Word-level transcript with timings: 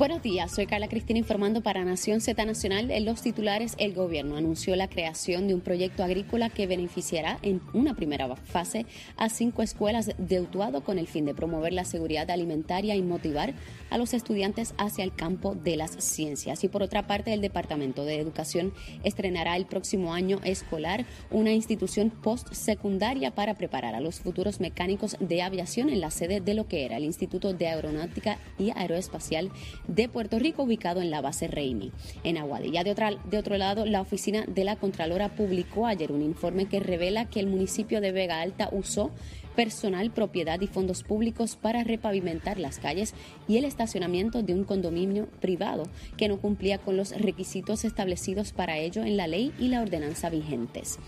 Buenos 0.00 0.22
días, 0.22 0.50
soy 0.50 0.64
Carla 0.64 0.88
Cristina 0.88 1.18
informando 1.18 1.60
para 1.60 1.84
Nación 1.84 2.22
Z 2.22 2.42
Nacional. 2.46 2.90
En 2.90 3.04
los 3.04 3.20
titulares, 3.20 3.74
el 3.76 3.92
gobierno 3.92 4.36
anunció 4.36 4.74
la 4.74 4.88
creación 4.88 5.46
de 5.46 5.52
un 5.52 5.60
proyecto 5.60 6.02
agrícola 6.02 6.48
que 6.48 6.66
beneficiará 6.66 7.38
en 7.42 7.60
una 7.74 7.94
primera 7.94 8.34
fase 8.34 8.86
a 9.18 9.28
cinco 9.28 9.60
escuelas 9.60 10.12
de 10.16 10.40
Utuado 10.40 10.82
con 10.84 10.98
el 10.98 11.06
fin 11.06 11.26
de 11.26 11.34
promover 11.34 11.74
la 11.74 11.84
seguridad 11.84 12.30
alimentaria 12.30 12.96
y 12.96 13.02
motivar 13.02 13.52
a 13.90 13.98
los 13.98 14.14
estudiantes 14.14 14.72
hacia 14.78 15.04
el 15.04 15.14
campo 15.14 15.54
de 15.54 15.76
las 15.76 15.90
ciencias. 16.02 16.64
Y 16.64 16.68
por 16.68 16.82
otra 16.82 17.06
parte, 17.06 17.34
el 17.34 17.42
Departamento 17.42 18.06
de 18.06 18.20
Educación 18.20 18.72
estrenará 19.04 19.54
el 19.58 19.66
próximo 19.66 20.14
año 20.14 20.40
escolar 20.44 21.04
una 21.30 21.52
institución 21.52 22.08
postsecundaria 22.08 23.34
para 23.34 23.52
preparar 23.52 23.94
a 23.94 24.00
los 24.00 24.20
futuros 24.20 24.60
mecánicos 24.60 25.18
de 25.20 25.42
aviación 25.42 25.90
en 25.90 26.00
la 26.00 26.10
sede 26.10 26.40
de 26.40 26.54
lo 26.54 26.68
que 26.68 26.86
era 26.86 26.96
el 26.96 27.04
Instituto 27.04 27.52
de 27.52 27.66
Aeronáutica 27.66 28.38
y 28.58 28.70
Aeroespacial 28.70 29.50
de 29.90 30.08
Puerto 30.08 30.38
Rico, 30.38 30.62
ubicado 30.62 31.02
en 31.02 31.10
la 31.10 31.20
base 31.20 31.48
Reini, 31.48 31.90
en 32.22 32.38
Aguadilla. 32.38 32.84
De, 32.84 32.94
de 32.94 33.38
otro 33.38 33.58
lado, 33.58 33.84
la 33.86 34.00
oficina 34.00 34.44
de 34.46 34.64
la 34.64 34.76
Contralora 34.76 35.34
publicó 35.34 35.86
ayer 35.86 36.12
un 36.12 36.22
informe 36.22 36.66
que 36.66 36.78
revela 36.78 37.28
que 37.28 37.40
el 37.40 37.48
municipio 37.48 38.00
de 38.00 38.12
Vega 38.12 38.40
Alta 38.40 38.68
usó 38.70 39.10
personal, 39.56 40.12
propiedad 40.12 40.60
y 40.60 40.68
fondos 40.68 41.02
públicos 41.02 41.56
para 41.56 41.82
repavimentar 41.82 42.60
las 42.60 42.78
calles 42.78 43.14
y 43.48 43.56
el 43.56 43.64
estacionamiento 43.64 44.42
de 44.42 44.54
un 44.54 44.64
condominio 44.64 45.26
privado 45.40 45.82
que 46.16 46.28
no 46.28 46.38
cumplía 46.38 46.78
con 46.78 46.96
los 46.96 47.10
requisitos 47.10 47.84
establecidos 47.84 48.52
para 48.52 48.78
ello 48.78 49.02
en 49.02 49.16
la 49.16 49.26
ley 49.26 49.52
y 49.58 49.68
la 49.68 49.82
ordenanza 49.82 50.30
vigentes. 50.30 51.00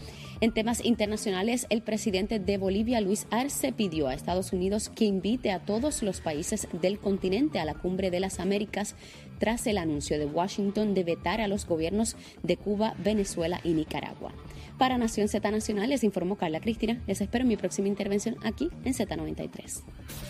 En 0.42 0.52
temas 0.52 0.84
internacionales, 0.84 1.68
el 1.70 1.82
presidente 1.82 2.40
de 2.40 2.58
Bolivia, 2.58 3.00
Luis 3.00 3.28
Arce, 3.30 3.72
pidió 3.72 4.08
a 4.08 4.14
Estados 4.14 4.52
Unidos 4.52 4.88
que 4.88 5.04
invite 5.04 5.52
a 5.52 5.60
todos 5.60 6.02
los 6.02 6.20
países 6.20 6.66
del 6.72 6.98
continente 6.98 7.60
a 7.60 7.64
la 7.64 7.74
cumbre 7.74 8.10
de 8.10 8.18
las 8.18 8.40
Américas 8.40 8.96
tras 9.38 9.64
el 9.68 9.78
anuncio 9.78 10.18
de 10.18 10.26
Washington 10.26 10.94
de 10.94 11.04
vetar 11.04 11.40
a 11.40 11.46
los 11.46 11.64
gobiernos 11.64 12.16
de 12.42 12.56
Cuba, 12.56 12.96
Venezuela 12.98 13.60
y 13.62 13.72
Nicaragua. 13.74 14.34
Para 14.78 14.98
Nación 14.98 15.28
Z 15.28 15.48
Nacional 15.48 15.90
les 15.90 16.02
informó 16.02 16.34
Carla 16.34 16.58
Cristina. 16.58 17.00
Les 17.06 17.20
espero 17.20 17.42
en 17.42 17.48
mi 17.48 17.56
próxima 17.56 17.86
intervención 17.86 18.34
aquí 18.42 18.68
en 18.84 18.94
Z93. 18.94 19.84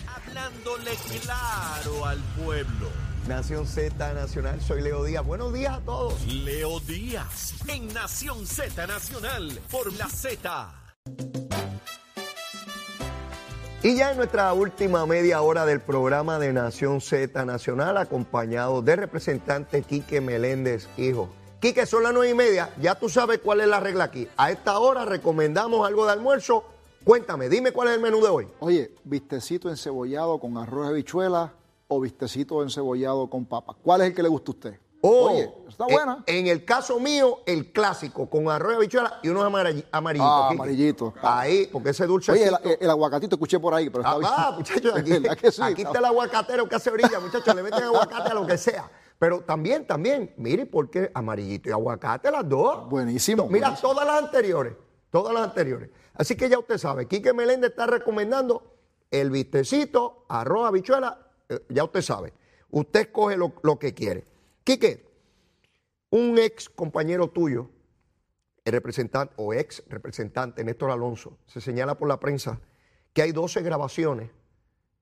Hablándole 0.05 0.91
claro 1.23 2.05
al 2.05 2.19
pueblo. 2.37 3.12
Nación 3.27 3.65
Z 3.65 4.13
Nacional, 4.13 4.59
soy 4.59 4.81
Leo 4.81 5.01
Díaz. 5.05 5.25
Buenos 5.25 5.53
días 5.53 5.77
a 5.77 5.79
todos. 5.79 6.27
Leo 6.27 6.81
Díaz, 6.81 7.53
en 7.69 7.87
Nación 7.93 8.45
Z 8.45 8.85
Nacional, 8.85 9.49
por 9.71 9.93
la 9.93 10.09
Z. 10.09 10.69
Y 13.81 13.95
ya 13.95 14.11
en 14.11 14.17
nuestra 14.17 14.51
última 14.51 15.05
media 15.05 15.41
hora 15.41 15.65
del 15.65 15.79
programa 15.79 16.37
de 16.37 16.51
Nación 16.51 16.99
Z 16.99 17.45
Nacional, 17.45 17.95
acompañado 17.95 18.81
de 18.81 18.97
representante 18.97 19.83
Quique 19.83 20.19
Meléndez, 20.19 20.89
hijo. 20.97 21.29
Quique, 21.61 21.85
son 21.85 22.03
las 22.03 22.13
nueve 22.13 22.31
y 22.31 22.35
media, 22.35 22.71
ya 22.81 22.95
tú 22.95 23.07
sabes 23.07 23.39
cuál 23.39 23.61
es 23.61 23.67
la 23.67 23.79
regla 23.79 24.03
aquí. 24.03 24.27
A 24.35 24.51
esta 24.51 24.77
hora 24.79 25.05
recomendamos 25.05 25.87
algo 25.87 26.05
de 26.05 26.11
almuerzo. 26.11 26.65
Cuéntame, 27.05 27.47
dime 27.47 27.71
cuál 27.71 27.87
es 27.87 27.95
el 27.95 28.01
menú 28.01 28.21
de 28.21 28.27
hoy. 28.27 28.47
Oye, 28.59 28.93
vistecito 29.05 29.69
encebollado 29.69 30.41
con 30.41 30.57
arroz 30.57 30.87
de 30.87 30.91
habichuela 30.91 31.53
o 31.93 31.99
vistecito 32.01 32.61
encebollado 32.63 33.29
con 33.29 33.45
papa. 33.45 33.75
¿Cuál 33.81 34.01
es 34.01 34.07
el 34.07 34.15
que 34.15 34.23
le 34.23 34.29
gusta 34.29 34.51
a 34.51 34.55
usted? 34.55 34.79
Oh, 35.05 35.31
Oye, 35.31 35.51
está 35.67 35.85
en- 35.85 35.93
buena. 35.93 36.23
En, 36.27 36.47
el 36.47 36.63
caso 36.63 36.97
mío, 36.99 37.39
el 37.45 37.73
clásico, 37.73 38.29
con 38.29 38.49
arroz 38.49 38.69
de 38.71 38.75
habichuela 38.77 39.19
y 39.21 39.27
unos 39.29 39.43
amara- 39.43 39.73
amarillitos. 39.91 40.31
Ah, 40.31 40.47
Quique. 40.49 40.61
amarillito. 40.61 41.13
Ahí, 41.21 41.67
porque 41.71 41.89
ese 41.89 42.05
dulce. 42.07 42.31
Oye, 42.31 42.47
el, 42.47 42.55
el 42.79 42.89
aguacatito 42.89 43.35
escuché 43.35 43.59
por 43.59 43.73
ahí, 43.73 43.89
pero 43.89 43.99
está 44.01 44.13
Ah, 44.13 44.17
bien. 44.19 44.31
va, 44.31 44.51
muchachos, 44.51 44.93
aquí, 44.95 45.11
¿Verdad 45.11 45.37
que 45.37 45.51
sí? 45.51 45.61
aquí 45.61 45.81
está 45.81 45.99
el 45.99 46.05
aguacatero 46.05 46.69
que 46.69 46.75
hace 46.75 46.89
orilla, 46.89 47.19
muchachos, 47.19 47.53
le 47.53 47.63
meten 47.63 47.83
aguacate 47.83 48.29
a 48.29 48.33
lo 48.33 48.47
que 48.47 48.57
sea. 48.57 48.89
Pero 49.19 49.41
también, 49.41 49.85
también, 49.85 50.33
mire, 50.37 50.65
porque 50.65 51.11
amarillito 51.13 51.67
y 51.69 51.71
aguacate 51.73 52.31
las 52.31 52.47
dos. 52.47 52.87
Buenísimo, 52.89 53.47
Mira, 53.49 53.67
buenísimo. 53.67 53.91
todas 53.93 54.07
las 54.07 54.23
anteriores, 54.23 54.73
todas 55.11 55.33
las 55.33 55.43
anteriores. 55.43 55.89
Así 56.13 56.35
que 56.37 56.47
ya 56.47 56.59
usted 56.59 56.77
sabe, 56.77 57.07
Quique 57.09 57.33
Meléndez 57.33 57.71
está 57.71 57.87
recomendando 57.87 58.63
el 59.11 59.29
vistecito, 59.31 60.25
arroz, 60.29 60.67
habichuela, 60.67 61.19
eh, 61.19 61.23
ya 61.69 61.83
usted 61.83 62.01
sabe. 62.01 62.33
Usted 62.69 63.01
escoge 63.01 63.37
lo, 63.37 63.53
lo 63.63 63.77
que 63.77 63.93
quiere. 63.93 64.25
Quique, 64.63 65.05
un 66.09 66.37
ex 66.37 66.69
compañero 66.69 67.29
tuyo, 67.29 67.69
el 68.65 68.73
representante 68.73 69.33
o 69.37 69.53
ex 69.53 69.83
representante 69.87 70.63
Néstor 70.63 70.91
Alonso, 70.91 71.37
se 71.47 71.61
señala 71.61 71.97
por 71.97 72.07
la 72.07 72.19
prensa 72.19 72.61
que 73.13 73.21
hay 73.21 73.31
12 73.31 73.61
grabaciones 73.61 74.31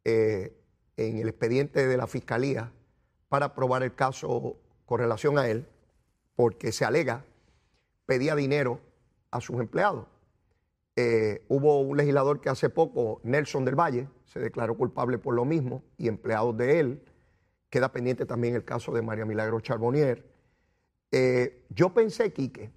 eh, 0.03 0.57
en 0.97 1.17
el 1.17 1.29
expediente 1.29 1.87
de 1.87 1.97
la 1.97 2.07
fiscalía 2.07 2.71
para 3.29 3.55
probar 3.55 3.83
el 3.83 3.95
caso 3.95 4.57
con 4.85 4.99
relación 4.99 5.37
a 5.37 5.47
él, 5.47 5.67
porque 6.35 6.71
se 6.71 6.85
alega 6.85 7.23
pedía 8.11 8.35
dinero 8.35 8.81
a 9.31 9.39
sus 9.39 9.57
empleados. 9.61 10.05
Eh, 10.95 11.45
hubo 11.47 11.79
un 11.81 11.97
legislador 11.97 12.41
que 12.41 12.49
hace 12.49 12.69
poco, 12.69 13.21
Nelson 13.23 13.63
del 13.65 13.75
Valle, 13.75 14.09
se 14.25 14.39
declaró 14.39 14.75
culpable 14.75 15.17
por 15.17 15.33
lo 15.33 15.45
mismo 15.45 15.83
y 15.97 16.07
empleados 16.07 16.55
de 16.57 16.79
él. 16.79 17.03
Queda 17.69 17.91
pendiente 17.91 18.25
también 18.25 18.55
el 18.55 18.65
caso 18.65 18.91
de 18.91 19.01
María 19.01 19.25
Milagro 19.25 19.59
Charbonnier. 19.61 20.25
Eh, 21.11 21.65
yo 21.69 21.93
pensé, 21.93 22.33
Quique, 22.33 22.71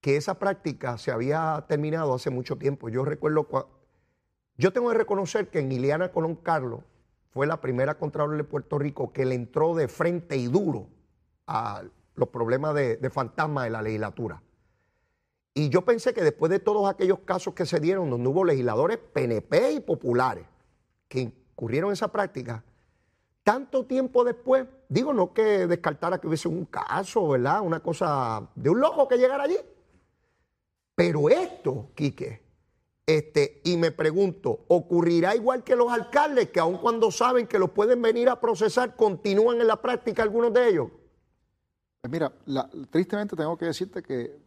que 0.00 0.16
esa 0.16 0.38
práctica 0.38 0.98
se 0.98 1.10
había 1.10 1.64
terminado 1.68 2.14
hace 2.14 2.30
mucho 2.30 2.56
tiempo. 2.56 2.88
Yo 2.88 3.04
recuerdo, 3.04 3.48
yo 4.56 4.72
tengo 4.72 4.90
que 4.90 4.98
reconocer 4.98 5.48
que 5.48 5.60
en 5.60 5.72
Ileana 5.72 6.12
Colón 6.12 6.36
Carlos 6.36 6.80
fue 7.30 7.46
la 7.46 7.60
primera 7.60 7.98
Contralor 7.98 8.36
de 8.36 8.44
Puerto 8.44 8.78
Rico 8.78 9.12
que 9.12 9.24
le 9.24 9.34
entró 9.34 9.74
de 9.74 9.88
frente 9.88 10.36
y 10.36 10.46
duro 10.46 10.88
a 11.46 11.82
los 12.14 12.28
problemas 12.28 12.74
de, 12.74 12.96
de 12.96 13.10
fantasma 13.10 13.64
de 13.64 13.70
la 13.70 13.82
legislatura. 13.82 14.42
Y 15.54 15.68
yo 15.68 15.82
pensé 15.82 16.12
que 16.12 16.22
después 16.22 16.50
de 16.50 16.58
todos 16.58 16.90
aquellos 16.90 17.20
casos 17.20 17.54
que 17.54 17.64
se 17.64 17.78
dieron, 17.78 18.10
donde 18.10 18.28
hubo 18.28 18.44
legisladores 18.44 18.98
PNP 18.98 19.72
y 19.72 19.80
populares 19.80 20.44
que 21.06 21.20
incurrieron 21.20 21.90
en 21.90 21.92
esa 21.92 22.08
práctica, 22.08 22.64
tanto 23.44 23.86
tiempo 23.86 24.24
después, 24.24 24.66
digo, 24.88 25.12
no 25.12 25.32
que 25.32 25.68
descartara 25.68 26.20
que 26.20 26.26
hubiese 26.26 26.48
un 26.48 26.64
caso, 26.64 27.28
¿verdad? 27.28 27.60
Una 27.60 27.78
cosa 27.78 28.48
de 28.56 28.70
un 28.70 28.80
loco 28.80 29.06
que 29.06 29.16
llegara 29.16 29.44
allí. 29.44 29.56
Pero 30.96 31.28
esto, 31.28 31.90
Quique, 31.94 32.42
este, 33.06 33.60
y 33.64 33.76
me 33.76 33.92
pregunto, 33.92 34.64
¿ocurrirá 34.68 35.36
igual 35.36 35.62
que 35.62 35.76
los 35.76 35.92
alcaldes, 35.92 36.50
que 36.50 36.58
aun 36.58 36.78
cuando 36.78 37.10
saben 37.10 37.46
que 37.46 37.58
los 37.58 37.70
pueden 37.70 38.00
venir 38.00 38.28
a 38.28 38.40
procesar, 38.40 38.96
continúan 38.96 39.60
en 39.60 39.68
la 39.68 39.80
práctica 39.80 40.22
algunos 40.22 40.52
de 40.52 40.68
ellos? 40.68 40.88
Pues 42.00 42.10
mira, 42.10 42.32
tristemente 42.90 43.36
tengo 43.36 43.56
que 43.56 43.66
decirte 43.66 44.02
que 44.02 44.43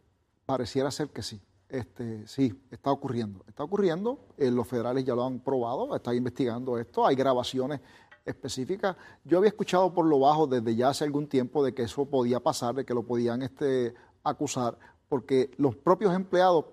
pareciera 0.48 0.90
ser 0.90 1.10
que 1.10 1.22
sí. 1.22 1.38
Este, 1.68 2.26
sí, 2.26 2.58
está 2.70 2.90
ocurriendo. 2.90 3.44
Está 3.46 3.64
ocurriendo, 3.64 4.18
eh, 4.38 4.50
los 4.50 4.66
federales 4.66 5.04
ya 5.04 5.14
lo 5.14 5.26
han 5.26 5.40
probado, 5.40 5.94
están 5.94 6.16
investigando 6.16 6.78
esto, 6.78 7.06
hay 7.06 7.14
grabaciones 7.14 7.80
específicas. 8.24 8.96
Yo 9.24 9.36
había 9.36 9.48
escuchado 9.48 9.92
por 9.92 10.06
lo 10.06 10.18
bajo 10.20 10.46
desde 10.46 10.74
ya 10.74 10.88
hace 10.88 11.04
algún 11.04 11.26
tiempo 11.28 11.62
de 11.62 11.74
que 11.74 11.82
eso 11.82 12.06
podía 12.06 12.40
pasar, 12.40 12.74
de 12.74 12.86
que 12.86 12.94
lo 12.94 13.02
podían 13.02 13.42
este, 13.42 13.94
acusar, 14.24 14.78
porque 15.10 15.50
los 15.58 15.76
propios 15.76 16.14
empleados, 16.14 16.64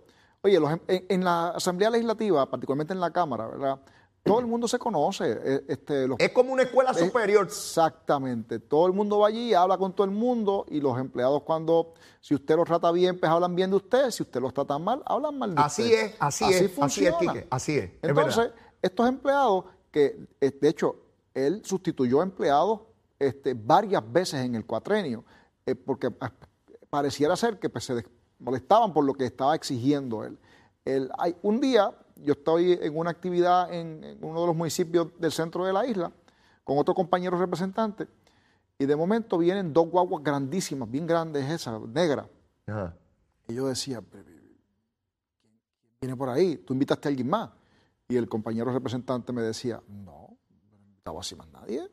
oye, 0.42 0.58
los 0.58 0.72
em- 0.72 0.80
en, 0.88 1.06
en 1.10 1.24
la 1.26 1.50
Asamblea 1.50 1.90
Legislativa, 1.90 2.50
particularmente 2.50 2.94
en 2.94 3.02
la 3.02 3.12
Cámara, 3.12 3.48
¿verdad? 3.48 3.82
Todo 4.26 4.40
el 4.40 4.48
mundo 4.48 4.68
se 4.68 4.80
conoce. 4.80 5.38
eh, 5.40 5.64
Este, 5.68 6.08
los 6.08 6.18
Es 6.20 6.32
como 6.32 6.52
una 6.52 6.64
escuela 6.64 6.94
superior. 6.96 7.46
Exactamente. 7.46 8.58
Todo 8.60 8.88
el 8.88 8.94
mundo 8.94 9.20
va 9.20 9.28
allí, 9.28 9.54
habla 9.54 9.78
con 9.78 9.94
todo 9.94 10.04
el 10.06 10.12
mundo 10.12 10.66
y 10.68 10.82
los 10.82 10.98
empleados 11.00 11.44
cuando, 11.44 11.94
si 12.22 12.34
usted 12.34 12.56
los 12.56 12.66
trata 12.66 12.92
bien, 12.92 13.20
pues 13.20 13.32
hablan 13.32 13.56
bien 13.56 13.70
de 13.70 13.76
usted. 13.76 14.10
Si 14.10 14.24
usted 14.24 14.42
los 14.42 14.52
trata 14.52 14.80
mal, 14.80 15.04
hablan 15.06 15.38
mal 15.38 15.54
de 15.54 15.62
Así 15.62 15.84
usted. 15.84 16.06
es, 16.06 16.16
así 16.20 16.44
es, 16.46 16.56
así 16.56 16.66
es, 16.66 16.72
funciona. 16.72 17.44
Así 17.52 17.78
es, 17.78 17.84
es 17.86 17.92
Entonces, 18.02 18.50
estos 18.82 19.08
empleados 19.08 19.66
que, 19.92 20.28
eh, 20.42 20.52
de 20.60 20.70
hecho, 20.70 20.96
él 21.36 21.62
sustituyó 21.64 22.24
empleados 22.24 22.82
este, 23.20 23.54
varias 23.54 24.02
veces 24.12 24.44
en 24.44 24.56
el 24.56 24.66
cuatrenio, 24.66 25.24
eh, 25.68 25.76
porque 25.76 26.10
ah, 26.20 26.32
pareciera 26.90 27.36
ser 27.36 27.60
que 27.60 27.70
pues, 27.70 27.84
se 27.86 28.04
molestaban 28.40 28.92
por 28.92 29.06
lo 29.06 29.14
que 29.14 29.26
estaba 29.26 29.54
exigiendo 29.56 30.24
él. 30.24 30.38
Él- 30.84 31.12
hay, 31.20 31.36
un 31.44 31.60
día 31.62 31.92
yo 32.16 32.34
estoy 32.34 32.74
en 32.82 32.98
una 32.98 33.10
actividad 33.12 33.74
en, 33.74 34.04
en 34.04 34.24
uno 34.24 34.42
de 34.42 34.48
los 34.48 34.56
municipios 34.56 35.08
del 35.20 35.32
centro 35.32 35.66
de 35.66 35.74
la 35.74 35.86
isla 35.86 36.12
con 36.64 36.78
otro 36.78 36.94
compañero 36.94 37.38
representante 37.38 38.08
y 38.78 38.86
de 38.86 38.96
momento 38.96 39.38
vienen 39.38 39.74
dos 39.74 39.90
guaguas 39.90 40.24
grandísimas, 40.24 40.90
bien 40.90 41.06
grandes 41.08 41.50
esas, 41.50 41.80
negras. 41.82 42.28
Ajá. 42.68 42.96
Y 43.48 43.54
yo 43.54 43.68
decía, 43.68 44.02
"Pero, 44.02 44.24
¿quién 44.26 44.40
quién 45.82 45.98
viene 46.02 46.16
por 46.18 46.30
ahí? 46.30 46.58
¿Tú 46.58 46.74
invitaste 46.74 47.08
a 47.08 47.10
alguien 47.10 47.30
más? 47.30 47.50
Y 48.08 48.16
el 48.18 48.28
compañero 48.28 48.72
representante 48.72 49.32
me 49.34 49.42
decía, 49.42 49.82
no, 49.88 50.38
no 50.50 50.74
he 50.74 50.78
invitado 50.78 51.20
así 51.20 51.36
más 51.36 51.48
nadie. 51.50 51.88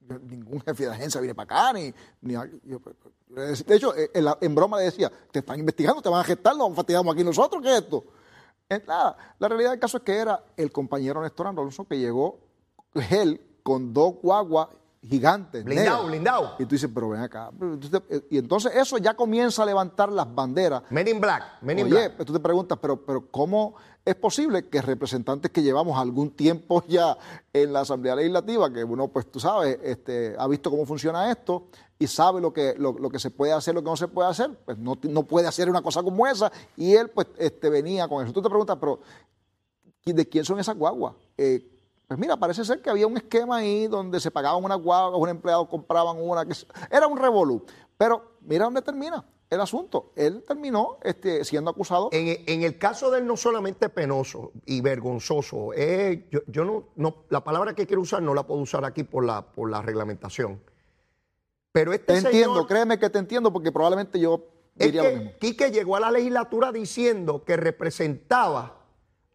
Yo- 0.00 0.18
Ningún 0.20 0.60
jefe 0.62 0.84
de 0.84 0.90
agencia 0.92 1.20
viene 1.20 1.34
para 1.34 1.44
acá, 1.68 1.72
ni... 1.78 1.92
ni 2.22 2.34
alguien". 2.34 2.60
Yo, 2.64 2.80
"Pero, 2.80 2.96
pero", 3.02 3.14
yo 3.28 3.34
le 3.36 3.42
decía- 3.42 3.66
de 3.66 3.76
hecho, 3.76 3.96
eh, 3.96 4.10
en, 4.14 4.24
la- 4.24 4.38
en 4.40 4.54
broma 4.54 4.78
le 4.78 4.84
decía, 4.84 5.10
te 5.30 5.38
están 5.40 5.58
investigando, 5.60 6.00
te 6.02 6.08
van 6.08 6.20
a 6.20 6.24
gestar, 6.24 6.56
nos 6.56 6.74
fastidiamos 6.74 7.14
aquí 7.14 7.22
nosotros, 7.24 7.62
¿qué 7.62 7.76
es 7.76 7.82
esto? 7.82 8.04
Eh, 8.70 8.82
nada, 8.86 9.16
la 9.38 9.48
realidad 9.48 9.70
del 9.70 9.80
caso 9.80 9.96
es 9.96 10.02
que 10.02 10.14
era 10.14 10.44
el 10.58 10.70
compañero 10.70 11.22
Néstor 11.22 11.46
Alonso 11.46 11.86
que 11.86 11.98
llegó, 11.98 12.38
él, 13.10 13.40
con 13.62 13.94
dos 13.94 14.16
guaguas 14.20 14.68
gigantes. 15.02 15.64
Blindado, 15.64 15.88
negros. 15.90 16.08
blindado. 16.08 16.54
Y 16.58 16.64
tú 16.64 16.74
dices, 16.74 16.90
pero 16.92 17.10
ven 17.10 17.20
acá. 17.20 17.50
Y 18.30 18.38
entonces 18.38 18.72
eso 18.74 18.98
ya 18.98 19.14
comienza 19.14 19.62
a 19.62 19.66
levantar 19.66 20.10
las 20.10 20.32
banderas. 20.34 20.82
Men 20.90 21.08
in 21.08 21.20
Black, 21.20 21.44
Men 21.62 21.78
in 21.78 21.86
Oye, 21.86 21.94
Black. 21.94 22.16
pues 22.16 22.26
tú 22.26 22.32
te 22.32 22.40
preguntas, 22.40 22.78
pero, 22.80 23.04
pero 23.04 23.26
¿cómo 23.30 23.74
es 24.04 24.14
posible 24.14 24.68
que 24.68 24.80
representantes 24.80 25.50
que 25.50 25.62
llevamos 25.62 25.98
algún 25.98 26.30
tiempo 26.30 26.82
ya 26.88 27.16
en 27.52 27.72
la 27.72 27.80
Asamblea 27.80 28.16
Legislativa, 28.16 28.72
que 28.72 28.82
uno, 28.84 29.08
pues 29.08 29.30
tú 29.30 29.38
sabes, 29.38 29.78
este, 29.82 30.34
ha 30.38 30.46
visto 30.48 30.70
cómo 30.70 30.86
funciona 30.86 31.30
esto 31.30 31.66
y 31.98 32.06
sabe 32.06 32.40
lo 32.40 32.52
que, 32.52 32.74
lo, 32.78 32.92
lo 32.92 33.10
que 33.10 33.18
se 33.18 33.30
puede 33.30 33.52
hacer, 33.52 33.74
lo 33.74 33.82
que 33.82 33.90
no 33.90 33.96
se 33.96 34.08
puede 34.08 34.28
hacer, 34.28 34.50
pues 34.64 34.78
no, 34.78 34.96
no 35.02 35.24
puede 35.24 35.48
hacer 35.48 35.68
una 35.68 35.82
cosa 35.82 36.02
como 36.02 36.26
esa, 36.26 36.50
y 36.76 36.94
él 36.94 37.10
pues 37.10 37.26
este, 37.38 37.68
venía 37.68 38.08
con 38.08 38.24
eso. 38.24 38.32
Tú 38.32 38.40
te 38.40 38.48
preguntas, 38.48 38.76
pero 38.80 39.00
¿de 40.04 40.28
quién 40.28 40.44
son 40.44 40.58
esas 40.58 40.76
guaguas? 40.76 41.14
Eh, 41.36 41.77
pues 42.08 42.18
mira, 42.18 42.38
parece 42.38 42.64
ser 42.64 42.80
que 42.80 42.88
había 42.88 43.06
un 43.06 43.18
esquema 43.18 43.58
ahí 43.58 43.86
donde 43.86 44.18
se 44.18 44.30
pagaban 44.30 44.64
unas 44.64 44.78
guaguas, 44.78 45.20
un 45.20 45.28
empleado 45.28 45.68
compraban 45.68 46.16
una, 46.18 46.46
que 46.46 46.54
era 46.90 47.06
un 47.06 47.18
revolú. 47.18 47.66
Pero 47.98 48.32
mira 48.40 48.64
dónde 48.64 48.80
termina 48.80 49.26
el 49.50 49.60
asunto. 49.60 50.12
Él 50.16 50.42
terminó 50.48 50.96
este, 51.02 51.44
siendo 51.44 51.70
acusado. 51.70 52.08
En, 52.12 52.44
en 52.46 52.62
el 52.62 52.78
caso 52.78 53.10
de 53.10 53.18
él 53.18 53.26
no 53.26 53.36
solamente 53.36 53.90
penoso 53.90 54.52
y 54.64 54.80
vergonzoso, 54.80 55.74
eh, 55.74 56.26
yo, 56.30 56.40
yo 56.46 56.64
no, 56.64 56.88
no, 56.96 57.24
la 57.28 57.44
palabra 57.44 57.74
que 57.74 57.86
quiero 57.86 58.00
usar 58.00 58.22
no 58.22 58.32
la 58.32 58.46
puedo 58.46 58.62
usar 58.62 58.86
aquí 58.86 59.04
por 59.04 59.26
la, 59.26 59.42
por 59.42 59.70
la 59.70 59.82
reglamentación. 59.82 60.62
Pero 61.72 61.92
este 61.92 62.14
te 62.14 62.18
entiendo, 62.20 62.66
créeme 62.66 62.98
que 62.98 63.10
te 63.10 63.18
entiendo 63.18 63.52
porque 63.52 63.70
probablemente 63.70 64.18
yo 64.18 64.46
es 64.76 64.86
diría 64.86 65.02
lo 65.02 65.16
mismo. 65.16 65.32
Quique 65.38 65.70
llegó 65.70 65.96
a 65.96 66.00
la 66.00 66.10
legislatura 66.10 66.72
diciendo 66.72 67.44
que 67.44 67.58
representaba 67.58 68.77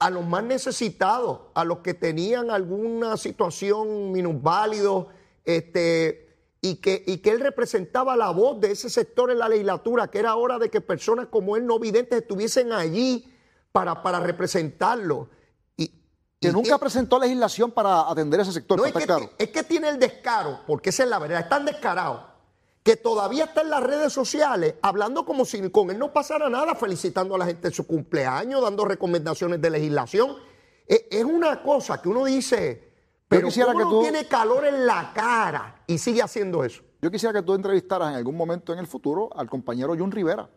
a 0.03 0.09
los 0.09 0.25
más 0.25 0.43
necesitados, 0.43 1.39
a 1.53 1.63
los 1.63 1.77
que 1.79 1.93
tenían 1.93 2.51
alguna 2.51 3.15
situación 3.17 4.11
minusválido, 4.11 5.07
este, 5.45 6.27
y 6.61 6.75
que, 6.75 7.03
y 7.07 7.17
que 7.19 7.29
él 7.31 7.39
representaba 7.39 8.15
la 8.15 8.29
voz 8.31 8.59
de 8.59 8.71
ese 8.71 8.89
sector 8.89 9.31
en 9.31 9.39
la 9.39 9.47
legislatura, 9.49 10.07
que 10.09 10.19
era 10.19 10.35
hora 10.35 10.59
de 10.59 10.69
que 10.69 10.81
personas 10.81 11.27
como 11.27 11.55
él, 11.55 11.65
no 11.65 11.79
videntes, 11.79 12.21
estuviesen 12.21 12.71
allí 12.73 13.33
para, 13.71 14.01
para 14.03 14.19
representarlo. 14.19 15.29
Y, 15.77 15.87
Que 16.41 16.49
y- 16.49 16.51
nunca 16.51 16.77
presentó 16.77 17.17
legislación 17.19 17.71
para 17.71 18.09
atender 18.09 18.41
ese 18.41 18.51
sector, 18.51 18.77
no, 18.77 18.85
es 18.85 18.93
que, 18.93 19.05
claro. 19.05 19.29
es 19.37 19.49
que 19.49 19.63
tiene 19.63 19.87
el 19.89 19.99
descaro, 19.99 20.59
porque 20.67 20.89
esa 20.89 21.03
es 21.03 21.09
la 21.09 21.19
verdad, 21.19 21.39
es 21.41 21.49
tan 21.49 21.65
descarado, 21.65 22.27
que 22.83 22.97
todavía 22.97 23.45
está 23.45 23.61
en 23.61 23.69
las 23.69 23.81
redes 23.81 24.11
sociales 24.11 24.75
hablando 24.81 25.25
como 25.25 25.45
si 25.45 25.69
con 25.69 25.89
él 25.89 25.97
no 25.97 26.11
pasara 26.11 26.49
nada, 26.49 26.75
felicitando 26.75 27.35
a 27.35 27.37
la 27.37 27.45
gente 27.45 27.69
en 27.69 27.73
su 27.73 27.87
cumpleaños, 27.87 28.61
dando 28.61 28.83
recomendaciones 28.85 29.61
de 29.61 29.69
legislación. 29.69 30.35
Es, 30.85 31.05
es 31.09 31.23
una 31.23 31.63
cosa 31.63 32.01
que 32.01 32.09
uno 32.09 32.25
dice, 32.25 32.91
pero 33.29 33.47
quisiera 33.47 33.71
¿cómo 33.71 33.79
que 33.79 33.83
no 33.85 33.91
tú- 33.91 34.01
tiene 34.01 34.27
calor 34.27 34.65
en 34.65 34.85
la 34.85 35.11
cara 35.15 35.83
y 35.87 35.97
sigue 35.97 36.21
haciendo 36.21 36.63
eso? 36.65 36.83
Yo 37.01 37.09
quisiera 37.09 37.33
que 37.33 37.41
tú 37.41 37.53
entrevistaras 37.53 38.09
en 38.09 38.15
algún 38.15 38.35
momento 38.35 38.73
en 38.73 38.79
el 38.79 38.87
futuro 38.87 39.29
al 39.35 39.49
compañero 39.49 39.95
Jun 39.97 40.11
Rivera. 40.11 40.49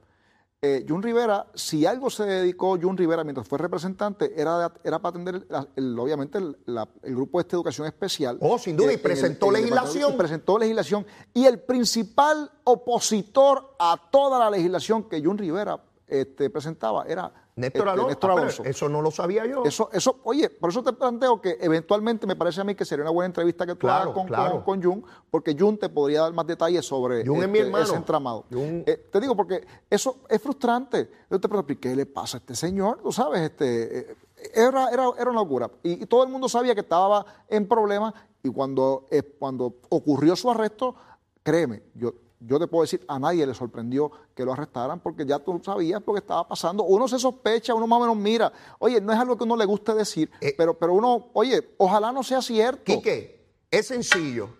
Eh, 0.69 0.85
Jun 0.89 1.01
Rivera, 1.01 1.47
si 1.55 1.87
algo 1.87 2.11
se 2.11 2.25
dedicó 2.25 2.77
Jun 2.81 2.97
Rivera 2.97 3.23
mientras 3.23 3.47
fue 3.47 3.57
representante, 3.59 4.33
era, 4.41 4.73
era 4.83 4.99
para 4.99 5.11
atender, 5.11 5.47
la- 5.49 5.69
el- 5.77 5.97
obviamente, 5.97 6.39
el, 6.39 6.57
la- 6.67 6.89
el 7.05 7.15
grupo 7.15 7.39
de 7.39 7.43
esta 7.43 7.55
educación 7.57 7.87
especial. 7.87 8.37
Oh, 8.41 8.59
sin 8.59 8.77
duda, 8.77 8.91
y 8.91 8.95
el- 8.97 9.01
presentó 9.01 9.47
el 9.49 9.53
legislación. 9.55 10.13
y 10.15 10.17
presentó 10.17 10.59
legislación. 10.59 11.07
Y 11.35 11.45
el 11.45 11.61
principal 11.61 12.51
opositor 12.65 13.75
a 13.79 13.97
toda 14.11 14.39
la 14.41 14.51
legislación 14.51 15.05
que 15.09 15.23
Jun 15.23 15.39
Rivera 15.39 15.79
este, 16.09 16.51
presentaba 16.51 17.05
era 17.07 17.33
Néstor 17.57 17.89
este, 17.89 17.91
Alonso. 17.91 18.09
Néstor 18.11 18.31
Ah, 18.31 18.35
Alonso. 18.35 18.65
eso 18.65 18.89
no 18.91 19.01
lo 19.01 19.11
sabía 19.11 19.47
yo. 19.47 19.65
Eso, 19.65 19.89
eso, 19.93 20.21
oye, 20.25 20.51
por 20.51 20.69
eso 20.69 20.83
te 20.83 20.93
planteo 20.93 21.41
que 21.41 21.57
eventualmente 21.59 22.27
me 22.27 22.37
parece 22.37 22.61
a 22.61 22.65
mí 22.65 22.75
que 22.75 22.85
sería 22.85 23.03
una 23.03 23.11
buena 23.13 23.27
entrevista 23.27 23.65
que 23.65 23.73
tú 23.75 23.81
Claro, 23.87 24.03
hagas 24.03 24.15
con, 24.15 24.27
claro. 24.27 24.63
con, 24.63 24.81
con 24.81 24.83
Jun, 24.83 25.05
porque 25.31 25.57
Jun 25.59 25.79
te 25.79 25.89
podría 25.89 26.21
dar 26.21 26.35
más 26.35 26.47
detalles 26.47 26.85
sobre 26.85 27.25
Jun 27.27 27.43
es 27.43 27.49
mi 27.49 27.59
este, 27.59 27.69
hermano. 27.69 27.85
ese 27.85 27.95
entramado. 27.97 28.45
Jun- 28.51 28.85
Eh, 28.87 29.09
te 29.11 29.21
digo, 29.21 29.35
porque 29.35 29.67
eso 29.89 30.19
es 30.29 30.41
frustrante. 30.43 31.11
Yo 31.31 31.41
te 31.41 31.49
pregunto, 31.49 31.73
¿y 31.73 31.77
¿qué 31.77 31.97
le 31.97 32.05
pasa 32.05 32.37
a 32.37 32.41
este 32.41 32.55
señor? 32.55 33.01
Tú 33.03 33.11
sabes, 33.11 33.41
este, 33.41 34.01
eh, 34.01 34.17
era, 34.55 34.91
era, 34.91 35.09
era 35.19 35.31
una 35.31 35.41
locura. 35.41 35.71
Y, 35.83 36.03
y 36.03 36.07
todo 36.07 36.25
el 36.25 36.29
mundo 36.29 36.51
sabía 36.51 36.75
que 36.75 36.83
estaba 36.83 37.25
en 37.49 37.67
problemas 37.67 38.13
y 38.43 38.51
cuando, 38.53 39.07
eh, 39.11 39.23
cuando 39.39 39.77
ocurrió 39.89 40.37
su 40.37 40.51
arresto, 40.51 40.95
créeme, 41.43 41.83
yo, 41.95 42.13
yo 42.41 42.59
te 42.59 42.67
puedo 42.67 42.83
decir, 42.83 43.05
a 43.09 43.19
nadie 43.19 43.47
le 43.47 43.55
sorprendió 43.55 44.11
que 44.35 44.45
lo 44.45 44.53
arrestaran 44.53 45.01
porque 45.01 45.25
ya 45.25 45.39
tú 45.39 45.61
sabías 45.65 46.03
lo 46.07 46.13
que 46.13 46.19
estaba 46.21 46.47
pasando. 46.47 46.85
Uno 46.85 47.09
se 47.09 47.19
sospecha, 47.19 47.75
uno 47.75 47.87
más 47.87 47.99
o 47.99 48.01
menos 48.03 48.17
mira. 48.17 48.53
Oye, 48.79 49.01
no 49.01 49.13
es 49.13 49.19
algo 49.19 49.37
que 49.37 49.45
uno 49.45 49.57
le 49.57 49.65
guste 49.65 49.95
decir, 49.95 50.31
Eh. 50.41 50.55
pero, 50.57 50.75
pero 50.79 50.93
uno, 50.95 51.29
oye, 51.33 51.75
ojalá 51.79 52.13
no 52.13 52.23
sea 52.23 52.43
cierto. 52.43 52.85
Quique, 52.85 53.47
es 53.71 53.87
sencillo. 53.89 54.51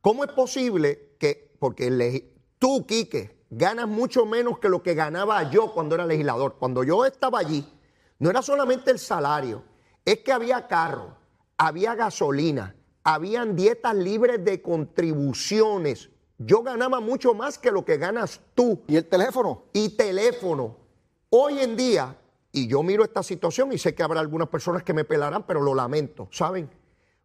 ¿Cómo 0.00 0.24
es 0.24 0.32
posible 0.32 1.16
que, 1.18 1.54
porque 1.58 1.90
legi- 1.90 2.30
tú, 2.58 2.86
Quique, 2.86 3.44
ganas 3.50 3.88
mucho 3.88 4.24
menos 4.26 4.58
que 4.58 4.68
lo 4.68 4.82
que 4.82 4.94
ganaba 4.94 5.50
yo 5.50 5.72
cuando 5.74 5.94
era 5.96 6.06
legislador? 6.06 6.56
Cuando 6.58 6.82
yo 6.84 7.04
estaba 7.04 7.38
allí, 7.40 7.66
no 8.18 8.30
era 8.30 8.40
solamente 8.42 8.90
el 8.90 8.98
salario, 8.98 9.62
es 10.04 10.20
que 10.20 10.32
había 10.32 10.66
carro, 10.66 11.16
había 11.58 11.94
gasolina, 11.94 12.74
habían 13.04 13.54
dietas 13.56 13.94
libres 13.94 14.42
de 14.44 14.62
contribuciones. 14.62 16.10
Yo 16.38 16.62
ganaba 16.62 17.00
mucho 17.00 17.34
más 17.34 17.58
que 17.58 17.72
lo 17.72 17.84
que 17.84 17.96
ganas 17.96 18.40
tú 18.54 18.80
¿Y 18.86 18.96
el 18.96 19.04
teléfono? 19.06 19.64
y 19.72 19.90
teléfono. 19.90 20.76
Hoy 21.30 21.58
en 21.58 21.76
día, 21.76 22.16
y 22.52 22.68
yo 22.68 22.82
miro 22.84 23.02
esta 23.04 23.24
situación 23.24 23.72
y 23.72 23.78
sé 23.78 23.94
que 23.94 24.04
habrá 24.04 24.20
algunas 24.20 24.48
personas 24.48 24.84
que 24.84 24.94
me 24.94 25.04
pelarán, 25.04 25.42
pero 25.42 25.60
lo 25.60 25.74
lamento, 25.74 26.28
¿saben? 26.30 26.70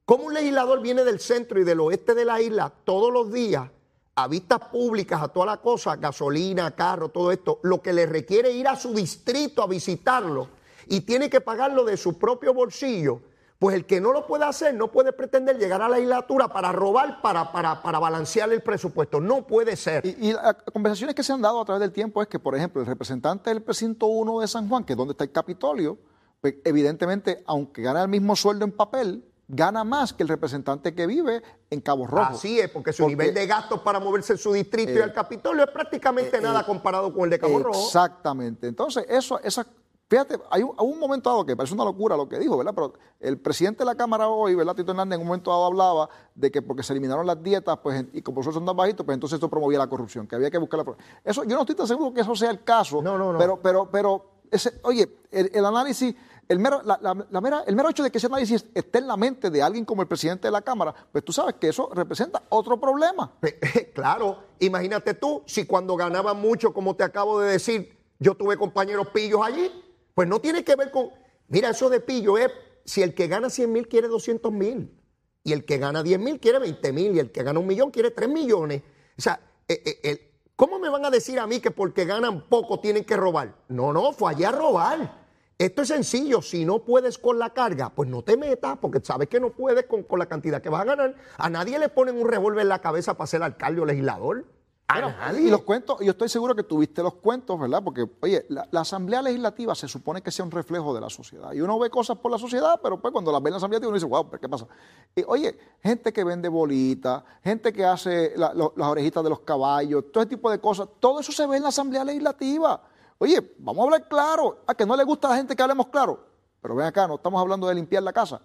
Como 0.04 0.26
un 0.26 0.34
legislador 0.34 0.82
viene 0.82 1.04
del 1.04 1.20
centro 1.20 1.62
y 1.62 1.64
del 1.64 1.80
oeste 1.80 2.16
de 2.16 2.26
la 2.26 2.42
isla 2.42 2.74
todos 2.84 3.14
los 3.14 3.32
días 3.32 3.70
a 4.16 4.28
vistas 4.28 4.60
públicas, 4.72 5.22
a 5.22 5.28
toda 5.28 5.46
la 5.46 5.58
cosa, 5.58 5.96
gasolina, 5.96 6.76
carro, 6.76 7.10
todo 7.10 7.32
esto, 7.32 7.60
lo 7.64 7.82
que 7.82 7.94
le 7.94 8.06
requiere 8.06 8.52
ir 8.52 8.68
a 8.68 8.76
su 8.76 8.94
distrito 8.94 9.62
a 9.62 9.68
visitarlo 9.68 10.50
y 10.88 11.02
tiene 11.02 11.30
que 11.30 11.40
pagarlo 11.40 11.86
de 11.86 11.98
su 11.98 12.18
propio 12.18 12.54
bolsillo, 12.54 13.22
pues 13.64 13.78
el 13.78 13.86
que 13.86 14.02
no 14.02 14.12
lo 14.12 14.28
puede 14.28 14.44
hacer 14.44 14.74
no 14.76 14.92
puede 14.92 15.14
pretender 15.14 15.58
llegar 15.58 15.82
a 15.82 15.88
la 15.88 15.96
legislatura 15.96 16.50
para 16.50 16.74
robar, 16.74 17.22
para, 17.22 17.50
para, 17.54 17.82
para 17.82 17.98
balancear 17.98 18.52
el 18.52 18.62
presupuesto. 18.62 19.22
No 19.22 19.48
puede 19.48 19.78
ser. 19.78 20.06
Y, 20.06 20.18
y 20.32 20.34
las 20.34 20.56
conversaciones 20.74 21.16
que 21.16 21.24
se 21.24 21.32
han 21.32 21.42
dado 21.42 21.62
a 21.62 21.64
través 21.64 21.80
del 21.80 21.94
tiempo 21.94 22.22
es 22.22 22.28
que, 22.28 22.40
por 22.40 22.56
ejemplo, 22.58 22.82
el 22.82 22.88
representante 22.88 23.50
del 23.52 23.62
precinto 23.64 24.08
1 24.08 24.42
de 24.42 24.48
San 24.50 24.68
Juan, 24.68 24.84
que 24.84 24.92
es 24.92 24.98
donde 24.98 25.14
está 25.14 25.24
el 25.24 25.32
Capitolio, 25.32 25.98
pues 26.42 26.56
evidentemente, 26.66 27.42
aunque 27.48 27.82
gana 27.84 28.02
el 28.02 28.10
mismo 28.10 28.36
sueldo 28.36 28.66
en 28.66 28.74
papel, 28.74 29.24
gana 29.48 29.86
más 29.86 30.12
que 30.12 30.24
el 30.24 30.28
representante 30.30 30.94
que 30.94 31.08
vive 31.08 31.42
en 31.70 31.80
Cabo 31.80 32.06
Rojo. 32.06 32.34
Así 32.34 32.60
es, 32.60 32.70
porque 32.70 32.92
su 32.92 33.04
Porque- 33.04 33.16
nivel 33.16 33.34
de 33.34 33.48
gastos 33.48 33.80
para 33.80 34.02
moverse 34.02 34.34
en 34.34 34.40
su 34.40 34.52
distrito 34.52 34.92
y 34.92 34.98
Eh, 34.98 35.04
al 35.04 35.14
Capitolio 35.14 35.64
es 35.64 35.72
prácticamente 35.72 36.42
nada 36.42 36.66
comparado 36.66 37.14
con 37.14 37.24
el 37.24 37.30
de 37.30 37.40
Cabo 37.40 37.60
Rojo. 37.60 37.86
Exactamente. 37.86 38.68
Entonces, 38.68 39.06
eso, 39.08 39.40
esa, 39.42 39.66
fíjate, 40.10 40.40
hay 40.52 40.64
un, 40.64 40.74
un 40.78 41.00
momento 41.00 41.30
dado 41.30 41.46
que 41.46 41.56
parece 41.56 41.74
una 41.74 41.84
locura 41.86 42.16
lo 42.16 42.28
que 42.30 42.38
dijo, 42.40 42.58
¿verdad? 42.58 42.74
Pero 42.76 42.94
el 43.20 43.40
presidente 43.40 43.80
de 43.80 43.86
la 43.86 43.96
Cámara 43.96 44.28
hoy, 44.28 44.54
¿verdad? 44.56 44.76
Tito 44.76 44.92
Hernández, 44.92 45.16
en 45.16 45.22
un 45.22 45.28
momento 45.28 45.50
dado 45.52 45.66
hablaba 45.66 46.10
de 46.36 46.52
que 46.52 46.62
porque 46.62 46.84
se 46.84 46.94
eliminaron 46.94 47.26
las 47.26 47.42
dietas, 47.42 47.78
pues, 47.82 48.06
y 48.14 48.22
como 48.22 48.44
son 48.44 48.66
tan 48.66 48.76
bajitos, 48.76 49.06
pues 49.06 49.16
entonces 49.16 49.36
esto 49.38 49.50
promovía 49.50 49.80
la 49.80 49.88
corrupción, 49.88 50.28
que 50.28 50.36
había 50.36 50.52
que 50.52 50.58
buscar 50.58 50.86
la 50.86 50.96
Eso, 51.24 51.44
yo 51.44 51.56
no 51.56 51.62
estoy 51.62 51.76
tan 51.76 51.88
seguro 51.88 52.14
que 52.14 52.22
eso 52.22 52.36
sea 52.36 52.52
el 52.52 52.64
caso. 52.64 53.02
No, 53.02 53.18
no, 53.18 53.34
no. 53.34 53.40
Pero, 53.40 53.60
pero, 53.62 53.90
pero, 53.92 54.26
ese, 54.52 54.80
oye, 54.84 55.18
el, 55.32 55.50
el 55.54 55.66
análisis, 55.66 56.14
el 56.48 56.60
mero, 56.60 56.82
la- 56.84 57.00
la- 57.02 57.26
la 57.32 57.42
mera- 57.42 57.64
el 57.66 57.76
mero 57.76 57.90
hecho 57.90 58.04
de 58.04 58.12
que 58.12 58.18
ese 58.20 58.28
análisis 58.28 58.66
esté 58.76 59.00
en 59.00 59.08
la 59.08 59.18
mente 59.18 59.50
de 59.50 59.64
alguien 59.64 59.84
como 59.86 60.02
el 60.04 60.08
presidente 60.08 60.48
de 60.48 60.52
la 60.52 60.62
Cámara, 60.62 60.94
pues 61.12 61.24
tú 61.24 61.32
sabes 61.34 61.56
que 61.56 61.70
eso 61.70 61.90
representa 61.94 62.44
otro 62.50 62.80
problema. 62.80 63.32
Claro, 63.96 64.38
imagínate 64.60 65.14
tú, 65.16 65.42
si 65.46 65.66
cuando 65.66 65.96
ganaba 65.96 66.34
mucho, 66.34 66.74
como 66.74 66.96
te 66.96 67.04
acabo 67.04 67.40
de 67.40 67.52
decir, 67.54 67.98
yo 68.20 68.36
tuve 68.36 68.58
compañeros 68.58 69.08
pillos 69.10 69.42
allí, 69.44 69.72
pues 70.14 70.28
no 70.28 70.40
tiene 70.40 70.64
que 70.64 70.76
ver 70.76 70.92
con... 70.92 71.10
Mira, 71.48 71.70
eso 71.70 71.90
de 71.90 72.00
pillo 72.00 72.38
es 72.38 72.52
si 72.86 73.02
el 73.02 73.14
que 73.14 73.28
gana 73.28 73.50
100 73.50 73.72
mil 73.72 73.88
quiere 73.88 74.08
200 74.08 74.52
mil, 74.52 75.00
y 75.44 75.54
el 75.54 75.66
que 75.66 75.78
gana 75.78 76.04
10 76.04 76.20
mil 76.20 76.40
quiere 76.40 76.60
20 76.60 76.94
mil, 76.94 77.16
y 77.16 77.20
el 77.20 77.32
que 77.32 77.44
gana 77.44 77.60
un 77.60 77.68
millón 77.68 77.92
quiere 77.92 78.12
3 78.12 78.30
millones. 78.30 78.82
O 79.18 79.22
sea, 79.22 79.40
eh, 79.68 80.00
eh, 80.04 80.32
¿cómo 80.56 80.80
me 80.80 80.90
van 80.90 81.06
a 81.06 81.10
decir 81.10 81.40
a 81.40 81.48
mí 81.48 81.60
que 81.60 81.72
porque 81.72 82.06
ganan 82.06 82.48
poco 82.48 82.80
tienen 82.80 83.04
que 83.04 83.18
robar? 83.18 83.56
No, 83.68 83.94
no, 83.94 84.12
fue 84.14 84.32
allá 84.32 84.50
a 84.50 84.54
robar. 84.54 85.24
Esto 85.58 85.84
es 85.84 85.90
sencillo, 85.90 86.42
si 86.42 86.66
no 86.66 86.84
puedes 86.84 87.18
con 87.18 87.40
la 87.40 87.52
carga, 87.52 87.90
pues 87.90 88.10
no 88.10 88.24
te 88.24 88.38
metas, 88.38 88.78
porque 88.82 89.00
sabes 89.04 89.30
que 89.30 89.40
no 89.40 89.52
puedes 89.52 89.86
con, 89.86 90.04
con 90.04 90.20
la 90.20 90.26
cantidad 90.26 90.62
que 90.62 90.70
vas 90.70 90.82
a 90.82 90.86
ganar. 90.86 91.16
A 91.38 91.50
nadie 91.50 91.78
le 91.78 91.90
ponen 91.90 92.18
un 92.18 92.28
revólver 92.28 92.64
en 92.64 92.70
la 92.70 92.82
cabeza 92.82 93.16
para 93.16 93.28
ser 93.28 93.44
alcalde 93.44 93.82
o 93.82 93.86
legislador. 93.86 94.46
Bueno. 94.92 95.14
Y 95.40 95.50
los 95.50 95.62
cuentos, 95.64 95.98
yo 96.02 96.12
estoy 96.12 96.30
seguro 96.30 96.54
que 96.56 96.64
tuviste 96.64 97.02
los 97.02 97.16
cuentos, 97.16 97.60
¿verdad? 97.60 97.82
Porque, 97.84 98.06
oye, 98.22 98.46
la, 98.50 98.68
la 98.70 98.82
Asamblea 98.82 99.22
Legislativa 99.22 99.74
se 99.76 99.88
supone 99.88 100.22
que 100.22 100.30
sea 100.30 100.46
un 100.46 100.52
reflejo 100.52 100.94
de 100.94 101.02
la 101.02 101.10
sociedad. 101.10 101.52
Y 101.54 101.62
uno 101.62 101.80
ve 101.80 101.90
cosas 101.90 102.18
por 102.18 102.32
la 102.32 102.38
sociedad, 102.38 102.80
pero 102.84 103.00
pues 103.02 103.12
cuando 103.12 103.32
las 103.32 103.42
ve 103.42 103.48
en 103.50 103.54
la 103.54 103.58
Asamblea 103.58 103.80
uno 103.82 103.94
dice, 103.94 104.06
wow, 104.06 104.30
¿pero 104.30 104.42
¿qué 104.42 104.50
pasa? 104.50 104.68
Y, 105.16 105.24
oye, 105.26 105.58
gente 105.82 106.12
que 106.14 106.24
vende 106.24 106.48
bolitas, 106.50 107.24
gente 107.44 107.72
que 107.74 107.86
hace 107.86 108.34
la- 108.36 108.54
lo- 108.54 108.74
las 108.76 108.88
orejitas 108.90 109.24
de 109.24 109.30
los 109.30 109.40
caballos, 109.40 110.04
todo 110.12 110.22
ese 110.24 110.30
tipo 110.30 110.52
de 110.52 110.60
cosas, 110.60 110.88
todo 111.00 111.20
eso 111.22 111.32
se 111.32 111.48
ve 111.48 111.58
en 111.58 111.64
la 111.64 111.70
Asamblea 111.70 112.04
Legislativa. 112.04 112.82
Oye, 113.18 113.56
vamos 113.60 113.82
a 113.82 113.84
hablar 113.86 114.08
claro. 114.08 114.60
A 114.68 114.76
que 114.76 114.86
no 114.86 114.96
le 114.98 115.04
gusta 115.06 115.28
a 115.30 115.32
la 115.32 115.38
gente 115.38 115.56
que 115.56 115.64
hablemos 115.64 115.88
claro. 115.88 116.20
Pero 116.62 116.76
ven 116.76 116.86
acá, 116.88 117.08
no 117.08 117.16
estamos 117.16 117.40
hablando 117.42 117.68
de 117.68 117.76
limpiar 117.76 118.04
la 118.04 118.14
casa. 118.14 118.42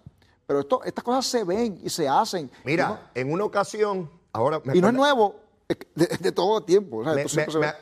Pero 0.47 0.61
esto, 0.61 0.83
estas 0.83 1.03
cosas 1.03 1.25
se 1.25 1.43
ven 1.43 1.79
y 1.83 1.89
se 1.89 2.07
hacen. 2.07 2.49
Mira, 2.63 3.11
en 3.13 3.31
una 3.31 3.43
ocasión 3.43 4.09
Ahora, 4.31 4.61
me 4.63 4.75
Y 4.77 4.81
no 4.81 4.87
es 4.87 4.93
nuevo 4.93 5.35
de, 5.95 6.07
de 6.19 6.31
todo 6.31 6.63
tiempo. 6.63 7.03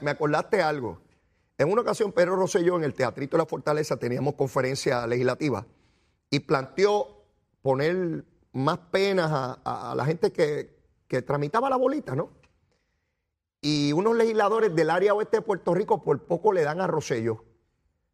me, 0.01 0.09
acordaste 0.11 0.61
algo. 0.61 0.99
En 1.57 1.71
una 1.71 1.81
ocasión, 1.81 2.11
Pedro 2.11 2.35
Rosselló, 2.35 2.75
en 2.75 2.83
el 2.83 2.93
Teatrito 2.93 3.37
de 3.37 3.43
la 3.43 3.47
Fortaleza, 3.47 3.97
teníamos 3.97 4.35
conferencia 4.35 5.07
legislativa 5.07 5.65
y 6.29 6.39
planteó 6.39 7.23
poner 7.61 8.25
más 8.53 8.77
penas 8.91 9.31
a, 9.31 9.59
a- 9.63 9.91
a 9.91 9.95
la 9.95 10.05
gente 10.05 10.31
que, 10.31 10.75
que 11.07 11.21
tramitaba 11.21 11.69
la 11.69 11.75
bolita, 11.77 12.15
¿no? 12.15 12.29
Y 13.61 13.91
unos 13.93 14.15
legisladores 14.15 14.75
del 14.75 14.89
área 14.91 15.13
oeste 15.15 15.37
de 15.37 15.41
Puerto 15.41 15.73
Rico 15.73 16.03
por 16.03 16.21
poco 16.23 16.53
le 16.53 16.63
dan 16.63 16.79
a 16.79 16.87
Rosselló. 16.87 17.43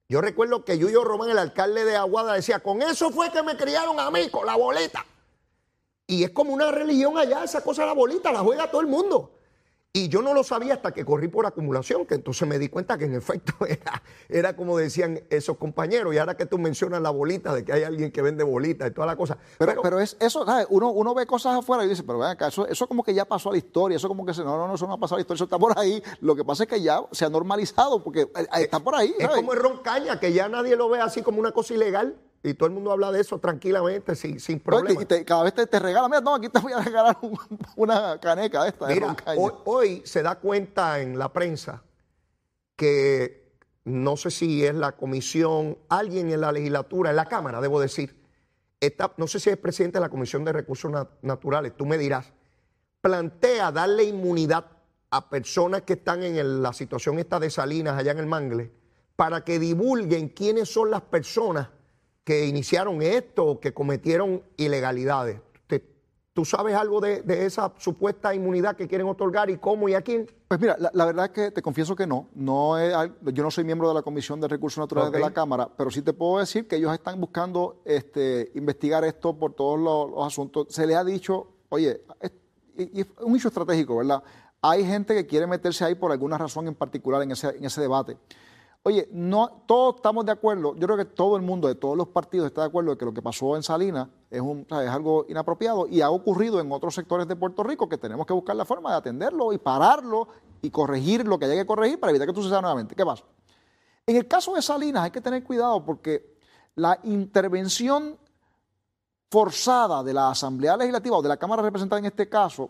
Yo 0.07 0.21
recuerdo 0.21 0.63
que 0.63 0.77
Yuyo 0.77 1.03
Román, 1.03 1.29
el 1.29 1.37
alcalde 1.37 1.83
de 1.85 1.95
Aguada, 1.97 2.33
decía, 2.33 2.59
con 2.59 2.81
eso 2.81 3.09
fue 3.11 3.31
que 3.31 3.41
me 3.43 3.57
criaron 3.57 3.99
a 3.99 4.09
mí, 4.11 4.29
con 4.29 4.45
la 4.45 4.55
boleta. 4.55 5.05
Y 6.07 6.23
es 6.23 6.29
como 6.31 6.53
una 6.53 6.71
religión 6.71 7.17
allá, 7.17 7.43
esa 7.43 7.61
cosa 7.61 7.81
de 7.81 7.87
la 7.87 7.93
bolita, 7.93 8.31
la 8.31 8.39
juega 8.39 8.69
todo 8.71 8.81
el 8.81 8.87
mundo. 8.87 9.31
Y 9.95 10.09
yo 10.09 10.23
no 10.23 10.33
lo 10.33 10.43
sabía 10.43 10.73
hasta 10.73 10.91
que 10.91 11.05
corrí 11.05 11.27
por 11.27 11.45
acumulación, 11.45 12.07
que 12.07 12.15
entonces 12.15 12.47
me 12.47 12.57
di 12.57 12.67
cuenta 12.67 12.97
que 12.97 13.05
en 13.05 13.13
efecto 13.13 13.53
era, 13.67 14.01
era 14.27 14.55
como 14.55 14.75
decían 14.75 15.21
esos 15.29 15.57
compañeros. 15.57 16.15
Y 16.15 16.17
ahora 16.17 16.35
que 16.35 16.47
tú 16.47 16.57
mencionas 16.57 16.99
la 16.99 17.11
bolita, 17.11 17.53
de 17.53 17.63
que 17.63 17.73
hay 17.73 17.83
alguien 17.83 18.11
que 18.11 18.23
vende 18.23 18.43
bolitas 18.43 18.89
y 18.89 18.91
toda 18.91 19.05
la 19.05 19.15
cosa. 19.15 19.37
Pero, 19.59 19.83
pero 19.83 19.99
es 19.99 20.17
eso, 20.19 20.47
¿sabes? 20.47 20.65
Uno, 20.71 20.89
uno 20.89 21.13
ve 21.13 21.27
cosas 21.27 21.59
afuera 21.59 21.85
y 21.85 21.89
dice, 21.89 22.01
pero 22.01 22.17
ven 22.17 22.29
acá, 22.29 22.47
eso, 22.47 22.67
eso 22.67 22.87
como 22.87 23.03
que 23.03 23.13
ya 23.13 23.25
pasó 23.25 23.49
a 23.49 23.51
la 23.51 23.59
historia, 23.59 23.97
eso 23.97 24.07
como 24.07 24.25
que 24.25 24.33
se, 24.33 24.43
no, 24.43 24.57
no, 24.57 24.67
no, 24.67 24.73
eso 24.73 24.87
no 24.87 24.93
ha 24.93 24.99
pasado 24.99 25.17
a 25.17 25.19
la 25.19 25.21
historia, 25.21 25.37
eso 25.37 25.43
está 25.43 25.59
por 25.59 25.77
ahí. 25.77 26.01
Lo 26.21 26.35
que 26.35 26.43
pasa 26.43 26.63
es 26.63 26.69
que 26.69 26.81
ya 26.81 27.03
se 27.11 27.25
ha 27.25 27.29
normalizado 27.29 28.03
porque 28.03 28.21
eh, 28.21 28.47
está 28.61 28.79
por 28.79 28.95
ahí. 28.95 29.13
es 29.19 29.27
como 29.27 29.53
el 29.53 29.59
ron 29.59 29.83
caña, 29.83 30.19
que 30.19 30.33
ya 30.33 30.49
nadie 30.49 30.75
lo 30.75 30.89
ve 30.89 31.01
así 31.01 31.21
como 31.21 31.39
una 31.39 31.51
cosa 31.51 31.75
ilegal. 31.75 32.17
Y 32.45 32.53
todo 32.55 32.67
el 32.67 32.73
mundo 32.73 32.91
habla 32.91 33.09
de 33.11 33.21
eso 33.21 33.39
tranquilamente, 33.39 34.15
sin, 34.17 34.37
sin 34.39 34.59
problema. 34.59 35.01
y 35.01 35.05
te- 35.05 35.23
cada 35.23 35.43
vez 35.43 35.53
te, 35.53 35.65
te 35.65 35.79
regalan, 35.79 36.11
mira, 36.11 36.19
no, 36.21 36.35
aquí 36.35 36.49
te 36.49 36.59
voy 36.59 36.73
a 36.73 36.81
regalar 36.81 37.17
un- 37.21 37.39
una 37.77 38.19
caneca 38.19 38.67
esta 38.67 38.87
de 38.87 38.95
Mira, 38.95 39.15
hoy, 39.37 39.51
hoy 39.63 40.01
se 40.05 40.21
da 40.21 40.35
cuenta 40.35 40.99
en 40.99 41.17
la 41.17 41.31
prensa 41.31 41.81
que 42.75 43.43
no 43.85 44.17
sé 44.17 44.31
si 44.31 44.65
es 44.65 44.75
la 44.75 44.93
comisión, 44.93 45.77
alguien 45.89 46.31
en 46.31 46.41
la 46.41 46.51
legislatura, 46.51 47.09
en 47.11 47.15
la 47.15 47.25
Cámara, 47.25 47.61
debo 47.61 47.79
decir, 47.79 48.21
está, 48.79 49.13
no 49.17 49.27
sé 49.27 49.39
si 49.39 49.49
es 49.49 49.57
presidente 49.57 49.97
de 49.97 50.01
la 50.01 50.09
Comisión 50.09 50.43
de 50.43 50.51
Recursos 50.53 50.91
Na- 50.91 51.07
Naturales, 51.21 51.75
tú 51.77 51.85
me 51.85 51.97
dirás, 51.97 52.31
plantea 53.01 53.71
darle 53.71 54.03
inmunidad 54.03 54.65
a 55.11 55.29
personas 55.29 55.83
que 55.83 55.93
están 55.93 56.23
en 56.23 56.35
el- 56.37 56.61
la 56.61 56.73
situación 56.73 57.19
esta 57.19 57.39
de 57.39 57.49
Salinas 57.49 57.97
allá 57.97 58.11
en 58.11 58.19
el 58.19 58.25
Mangle 58.25 58.71
para 59.15 59.43
que 59.43 59.59
divulguen 59.59 60.29
quiénes 60.29 60.69
son 60.69 60.89
las 60.91 61.01
personas 61.03 61.69
que 62.23 62.45
iniciaron 62.45 63.01
esto 63.01 63.45
o 63.45 63.59
que 63.59 63.73
cometieron 63.73 64.41
ilegalidades. 64.57 65.39
¿Tú 66.35 66.45
sabes 66.45 66.73
algo 66.73 66.99
de, 66.99 67.21
de 67.21 67.45
esa 67.45 67.71
supuesta 67.77 68.33
inmunidad 68.33 68.75
que 68.75 68.87
quieren 68.87 69.05
otorgar 69.07 69.51
y 69.51 69.57
cómo 69.59 69.87
y 69.87 69.93
a 69.93 70.01
quién? 70.01 70.27
Pues 70.47 70.59
mira, 70.59 70.75
la, 70.79 70.89
la 70.91 71.05
verdad 71.05 71.25
es 71.25 71.31
que 71.31 71.51
te 71.51 71.61
confieso 71.61 71.95
que 71.95 72.07
no. 72.07 72.27
no 72.33 72.79
es 72.79 72.91
yo 73.25 73.43
no 73.43 73.51
soy 73.51 73.63
miembro 73.63 73.87
de 73.89 73.93
la 73.93 74.01
Comisión 74.01 74.41
de 74.41 74.47
Recursos 74.47 74.79
Naturales 74.79 75.11
de 75.11 75.19
la 75.19 75.29
Cámara, 75.31 75.69
pero 75.77 75.91
sí 75.91 76.01
te 76.01 76.11
puedo 76.11 76.39
decir 76.39 76.67
que 76.67 76.77
ellos 76.77 76.91
están 76.91 77.21
buscando 77.21 77.83
este, 77.85 78.51
investigar 78.55 79.03
esto 79.03 79.37
por 79.37 79.53
todos 79.53 79.79
los, 79.79 80.09
los 80.09 80.25
asuntos. 80.25 80.65
Se 80.71 80.87
les 80.87 80.95
ha 80.97 81.03
dicho, 81.03 81.49
oye, 81.69 82.01
es, 82.19 82.31
y- 82.79 82.97
y 82.97 83.01
es 83.01 83.07
un 83.21 83.35
hecho 83.35 83.49
estratégico, 83.49 83.97
¿verdad? 83.97 84.23
Hay 84.59 84.83
gente 84.87 85.13
que 85.13 85.27
quiere 85.27 85.45
meterse 85.45 85.85
ahí 85.85 85.93
por 85.93 86.11
alguna 86.11 86.39
razón 86.39 86.67
en 86.67 86.73
particular 86.73 87.21
en 87.21 87.29
ese, 87.29 87.49
en 87.49 87.63
ese 87.65 87.79
debate. 87.79 88.17
Oye, 88.85 89.07
no, 89.13 89.63
todos 89.65 89.95
estamos 89.95 90.25
de 90.25 90.33
acuerdo, 90.33 90.75
yo 90.75 90.87
creo 90.87 90.97
que 90.97 91.05
todo 91.05 91.37
el 91.37 91.41
mundo 91.41 91.69
de 91.69 91.75
todos 91.75 91.95
los 91.95 92.09
partidos 92.09 92.47
está 92.47 92.61
de 92.61 92.67
acuerdo 92.67 92.91
de 92.91 92.97
que 92.97 93.05
lo 93.05 93.13
que 93.13 93.21
pasó 93.21 93.55
en 93.55 93.63
Salinas 93.63 94.09
es, 94.29 94.41
un, 94.41 94.67
algo 94.69 95.25
inapropiado 95.29 95.87
y 95.87 96.01
ha 96.01 96.09
ocurrido 96.09 96.59
en 96.59 96.69
otros 96.69 96.93
sectores 96.93 97.25
de 97.25 97.37
Puerto 97.37 97.63
Rico 97.63 97.87
que 97.87 97.97
tenemos 97.97 98.27
que 98.27 98.33
buscar 98.33 98.57
la 98.57 98.65
forma 98.65 98.91
de 98.91 98.97
atenderlo 98.97 99.53
y 99.53 99.57
pararlo 99.57 100.27
y 100.61 100.69
corregir 100.69 101.25
lo 101.25 101.39
que 101.39 101.45
haya 101.45 101.55
que 101.55 101.65
corregir 101.65 101.97
para 101.97 102.11
evitar 102.11 102.27
que 102.27 102.31
esto 102.31 102.41
suceda 102.41 102.59
nuevamente. 102.59 102.93
¿Qué 102.93 103.05
pasa? 103.05 103.23
En 104.05 104.17
el 104.17 104.27
caso 104.27 104.53
de 104.53 104.61
Salinas 104.61 105.03
hay 105.05 105.11
que 105.11 105.21
tener 105.21 105.45
cuidado 105.45 105.85
porque 105.85 106.35
la 106.75 106.99
intervención 107.03 108.17
forzada 109.31 110.03
de 110.03 110.13
la 110.13 110.29
Asamblea 110.29 110.75
Legislativa 110.75 111.17
o 111.17 111.21
de 111.21 111.29
la 111.29 111.37
Cámara 111.37 111.61
Representada 111.61 111.99
en 111.99 112.07
este 112.07 112.27
caso 112.27 112.69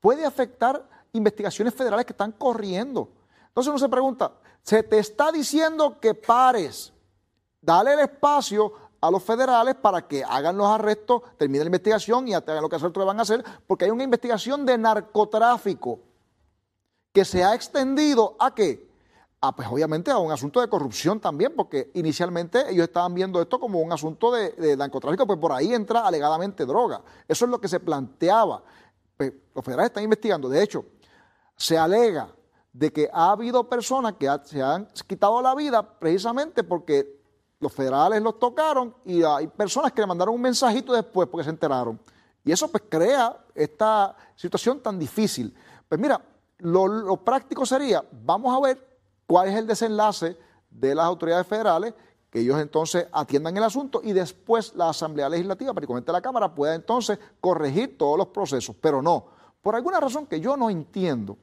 puede 0.00 0.26
afectar 0.26 0.84
investigaciones 1.12 1.72
federales 1.74 2.04
que 2.06 2.12
están 2.12 2.32
corriendo. 2.32 3.08
Entonces 3.46 3.68
uno 3.70 3.78
se 3.78 3.88
pregunta, 3.88 4.32
se 4.64 4.82
te 4.82 4.98
está 4.98 5.30
diciendo 5.30 6.00
que 6.00 6.14
pares, 6.14 6.90
dale 7.60 7.92
el 7.92 8.00
espacio 8.00 8.72
a 8.98 9.10
los 9.10 9.22
federales 9.22 9.74
para 9.74 10.08
que 10.08 10.24
hagan 10.24 10.56
los 10.56 10.66
arrestos, 10.66 11.20
terminen 11.36 11.64
la 11.64 11.66
investigación 11.66 12.26
y 12.26 12.32
hagan 12.32 12.62
lo 12.62 12.70
que 12.70 12.76
nosotros 12.76 13.04
van 13.04 13.18
a 13.18 13.22
hacer, 13.22 13.44
porque 13.66 13.84
hay 13.84 13.90
una 13.90 14.04
investigación 14.04 14.64
de 14.64 14.78
narcotráfico 14.78 16.00
que 17.12 17.26
se 17.26 17.44
ha 17.44 17.54
extendido 17.54 18.36
a 18.38 18.54
qué? 18.54 18.88
Pues 19.54 19.68
obviamente 19.70 20.10
a 20.10 20.16
un 20.16 20.32
asunto 20.32 20.62
de 20.62 20.68
corrupción 20.68 21.20
también, 21.20 21.52
porque 21.54 21.90
inicialmente 21.92 22.70
ellos 22.70 22.84
estaban 22.84 23.12
viendo 23.12 23.42
esto 23.42 23.60
como 23.60 23.82
un 23.82 23.92
asunto 23.92 24.32
de, 24.32 24.52
de 24.52 24.78
narcotráfico, 24.78 25.26
pues 25.26 25.38
por 25.38 25.52
ahí 25.52 25.74
entra 25.74 26.06
alegadamente 26.06 26.64
droga. 26.64 27.02
Eso 27.28 27.44
es 27.44 27.50
lo 27.50 27.60
que 27.60 27.68
se 27.68 27.80
planteaba. 27.80 28.62
Pues, 29.14 29.34
los 29.54 29.62
federales 29.62 29.90
están 29.90 30.04
investigando. 30.04 30.48
De 30.48 30.62
hecho, 30.62 30.86
se 31.54 31.76
alega 31.76 32.34
de 32.74 32.92
que 32.92 33.08
ha 33.12 33.30
habido 33.30 33.68
personas 33.68 34.14
que 34.14 34.28
se 34.44 34.60
han 34.60 34.88
quitado 35.06 35.40
la 35.40 35.54
vida 35.54 35.80
precisamente 35.82 36.64
porque 36.64 37.20
los 37.60 37.72
federales 37.72 38.20
los 38.20 38.38
tocaron 38.40 38.94
y 39.04 39.22
hay 39.22 39.46
personas 39.46 39.92
que 39.92 40.00
le 40.00 40.08
mandaron 40.08 40.34
un 40.34 40.40
mensajito 40.40 40.92
después 40.92 41.28
porque 41.28 41.44
se 41.44 41.50
enteraron. 41.50 41.98
Y 42.44 42.50
eso 42.50 42.68
pues 42.68 42.82
crea 42.88 43.38
esta 43.54 44.16
situación 44.34 44.80
tan 44.80 44.98
difícil. 44.98 45.54
Pues 45.88 46.00
mira, 46.00 46.20
lo, 46.58 46.88
lo 46.88 47.16
práctico 47.16 47.64
sería, 47.64 48.04
vamos 48.10 48.54
a 48.54 48.60
ver 48.60 48.98
cuál 49.24 49.48
es 49.48 49.54
el 49.54 49.68
desenlace 49.68 50.36
de 50.68 50.94
las 50.96 51.06
autoridades 51.06 51.46
federales, 51.46 51.94
que 52.28 52.40
ellos 52.40 52.60
entonces 52.60 53.06
atiendan 53.12 53.56
el 53.56 53.62
asunto 53.62 54.00
y 54.02 54.12
después 54.12 54.74
la 54.74 54.88
Asamblea 54.88 55.28
Legislativa, 55.28 55.72
particularmente 55.72 56.10
la 56.10 56.20
Cámara, 56.20 56.52
pueda 56.52 56.74
entonces 56.74 57.20
corregir 57.40 57.96
todos 57.96 58.18
los 58.18 58.26
procesos. 58.26 58.74
Pero 58.80 59.00
no, 59.00 59.26
por 59.62 59.76
alguna 59.76 60.00
razón 60.00 60.26
que 60.26 60.40
yo 60.40 60.56
no 60.56 60.68
entiendo, 60.68 61.38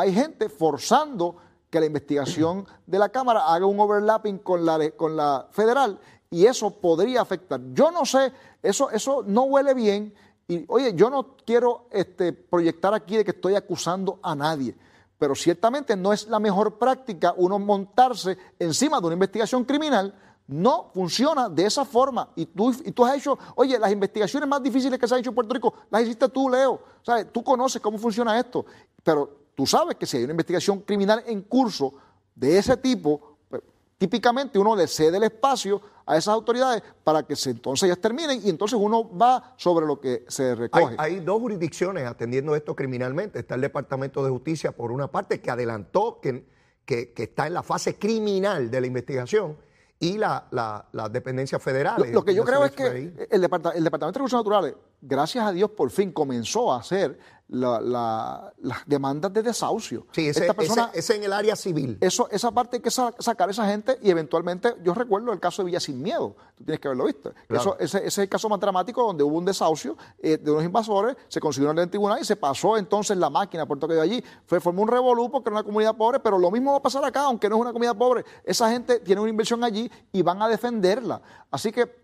hay 0.00 0.12
gente 0.12 0.48
forzando 0.48 1.36
que 1.70 1.80
la 1.80 1.86
investigación 1.86 2.66
de 2.86 2.98
la 2.98 3.08
Cámara 3.08 3.52
haga 3.52 3.66
un 3.66 3.80
overlapping 3.80 4.38
con 4.38 4.64
la, 4.64 4.90
con 4.92 5.16
la 5.16 5.48
federal 5.50 5.98
y 6.30 6.46
eso 6.46 6.70
podría 6.70 7.20
afectar. 7.20 7.60
Yo 7.72 7.90
no 7.90 8.04
sé, 8.04 8.32
eso, 8.62 8.90
eso 8.90 9.24
no 9.26 9.42
huele 9.42 9.74
bien 9.74 10.14
y 10.46 10.64
oye, 10.68 10.94
yo 10.94 11.10
no 11.10 11.36
quiero 11.44 11.86
este, 11.90 12.32
proyectar 12.32 12.94
aquí 12.94 13.16
de 13.16 13.24
que 13.24 13.30
estoy 13.30 13.54
acusando 13.54 14.18
a 14.22 14.34
nadie, 14.34 14.76
pero 15.18 15.34
ciertamente 15.34 15.96
no 15.96 16.12
es 16.12 16.28
la 16.28 16.38
mejor 16.38 16.78
práctica 16.78 17.34
uno 17.36 17.58
montarse 17.58 18.36
encima 18.58 19.00
de 19.00 19.06
una 19.06 19.14
investigación 19.14 19.64
criminal. 19.64 20.14
No 20.46 20.90
funciona 20.92 21.48
de 21.48 21.64
esa 21.64 21.86
forma. 21.86 22.28
Y 22.36 22.44
tú, 22.44 22.70
y 22.84 22.92
tú 22.92 23.02
has 23.04 23.16
hecho, 23.16 23.38
oye, 23.54 23.78
las 23.78 23.90
investigaciones 23.90 24.46
más 24.46 24.62
difíciles 24.62 24.98
que 24.98 25.08
se 25.08 25.14
han 25.14 25.20
hecho 25.20 25.30
en 25.30 25.34
Puerto 25.34 25.54
Rico, 25.54 25.72
las 25.90 26.02
hiciste 26.02 26.28
tú, 26.28 26.50
Leo. 26.50 26.80
¿Sabes? 27.00 27.32
Tú 27.32 27.42
conoces 27.42 27.80
cómo 27.80 27.96
funciona 27.96 28.38
esto. 28.38 28.66
Pero 29.02 29.43
tú 29.54 29.66
sabes 29.66 29.96
que 29.96 30.06
si 30.06 30.16
hay 30.18 30.24
una 30.24 30.32
investigación 30.32 30.80
criminal 30.80 31.22
en 31.26 31.42
curso 31.42 31.94
de 32.34 32.58
ese 32.58 32.76
tipo, 32.76 33.36
pues, 33.48 33.62
típicamente 33.98 34.58
uno 34.58 34.74
le 34.76 34.86
cede 34.86 35.16
el 35.18 35.22
espacio 35.24 35.80
a 36.06 36.16
esas 36.16 36.34
autoridades 36.34 36.82
para 37.02 37.22
que 37.22 37.34
se, 37.34 37.50
entonces 37.50 37.84
ellas 37.86 37.98
terminen 38.00 38.40
y 38.44 38.50
entonces 38.50 38.78
uno 38.80 39.08
va 39.16 39.54
sobre 39.56 39.86
lo 39.86 39.98
que 40.00 40.24
se 40.28 40.54
recoge. 40.54 40.94
hay 40.98 41.20
dos 41.20 41.40
jurisdicciones 41.40 42.04
atendiendo 42.06 42.54
esto 42.54 42.74
criminalmente. 42.76 43.38
Está 43.38 43.54
el 43.54 43.62
Departamento 43.62 44.22
de 44.22 44.30
Justicia, 44.30 44.72
por 44.72 44.92
una 44.92 45.06
parte, 45.10 45.40
que 45.40 45.50
adelantó 45.50 46.20
que, 46.20 46.44
que- 46.84 47.12
que 47.12 47.22
está 47.22 47.46
en 47.46 47.54
la 47.54 47.62
fase 47.62 47.96
criminal 47.98 48.70
de 48.70 48.80
la 48.82 48.86
investigación, 48.86 49.56
y 50.00 50.18
la, 50.18 50.46
la, 50.50 50.86
las 50.92 51.10
dependencias 51.10 51.58
Lo, 51.60 51.64
federales. 51.64 52.12
lo 52.12 52.22
que 52.24 52.34
yo 52.34 52.44
creo 52.44 52.64
es 52.66 52.72
que 52.72 52.86
el, 52.86 53.28
el 53.30 53.40
Departamento 53.40 54.06
de 54.06 54.12
Recursos 54.12 54.38
Naturales, 54.40 54.74
gracias 55.06 55.46
a 55.46 55.52
Dios, 55.52 55.70
por 55.70 55.90
fin 55.90 56.12
comenzó 56.12 56.72
a 56.72 56.78
hacer 56.78 57.18
la- 57.48 57.78
la- 57.78 58.54
las 58.62 58.78
demandas 58.86 59.30
de 59.30 59.42
desahucio. 59.42 60.06
Sí, 60.12 60.28
ese, 60.28 60.40
Esta 60.40 60.54
persona, 60.54 60.86
ese- 60.94 60.98
ese 61.00 61.16
en 61.16 61.24
el 61.24 61.32
área 61.34 61.54
civil. 61.54 61.98
eso, 62.00 62.26
esa 62.30 62.50
parte 62.50 62.76
hay 62.76 62.82
que 62.82 62.90
sa- 62.90 63.12
sacar 63.18 63.48
a 63.48 63.52
esa 63.52 63.66
gente 63.66 63.98
y 64.02 64.08
eventualmente, 64.08 64.74
yo 64.82 64.94
recuerdo 64.94 65.30
el 65.30 65.38
caso 65.38 65.60
de 65.62 65.66
Villa 65.66 65.78
Sin 65.78 66.00
Miedo, 66.02 66.34
tú 66.56 66.64
tienes 66.64 66.80
que 66.80 66.88
haberlo 66.88 67.04
visto. 67.04 67.34
Claro. 67.46 67.60
Eso, 67.60 67.76
ese, 67.78 67.98
ese 67.98 68.06
es 68.08 68.18
el 68.18 68.28
caso 68.30 68.48
más 68.48 68.58
dramático 68.58 69.02
donde 69.04 69.22
hubo 69.22 69.36
un 69.36 69.44
desahucio 69.44 69.94
eh, 70.20 70.38
de 70.38 70.50
unos 70.50 70.64
invasores, 70.64 71.16
se 71.28 71.38
consiguió 71.38 71.70
en 71.70 71.78
el 71.80 71.90
tribunal 71.90 72.18
y 72.20 72.24
se 72.24 72.34
pasó 72.34 72.78
entonces 72.78 73.16
la 73.18 73.28
máquina 73.28 73.66
por 73.66 73.78
todo 73.78 73.90
aquello 73.92 74.02
allí. 74.02 74.24
Fue, 74.46 74.58
formó 74.58 74.80
un 74.82 74.88
revolú 74.88 75.30
porque 75.30 75.50
era 75.50 75.56
una 75.58 75.64
comunidad 75.64 75.94
pobre, 75.96 76.20
pero 76.20 76.38
lo 76.38 76.50
mismo 76.50 76.72
va 76.72 76.78
a 76.78 76.82
pasar 76.82 77.04
acá, 77.04 77.24
aunque 77.24 77.50
no 77.50 77.56
es 77.56 77.60
una 77.60 77.72
comunidad 77.72 77.94
pobre. 77.96 78.24
Esa 78.42 78.70
gente 78.70 79.00
tiene 79.00 79.20
una 79.20 79.30
inversión 79.30 79.62
allí 79.62 79.88
y 80.12 80.22
van 80.22 80.40
a 80.40 80.48
defenderla. 80.48 81.20
Así 81.50 81.70
que 81.70 82.03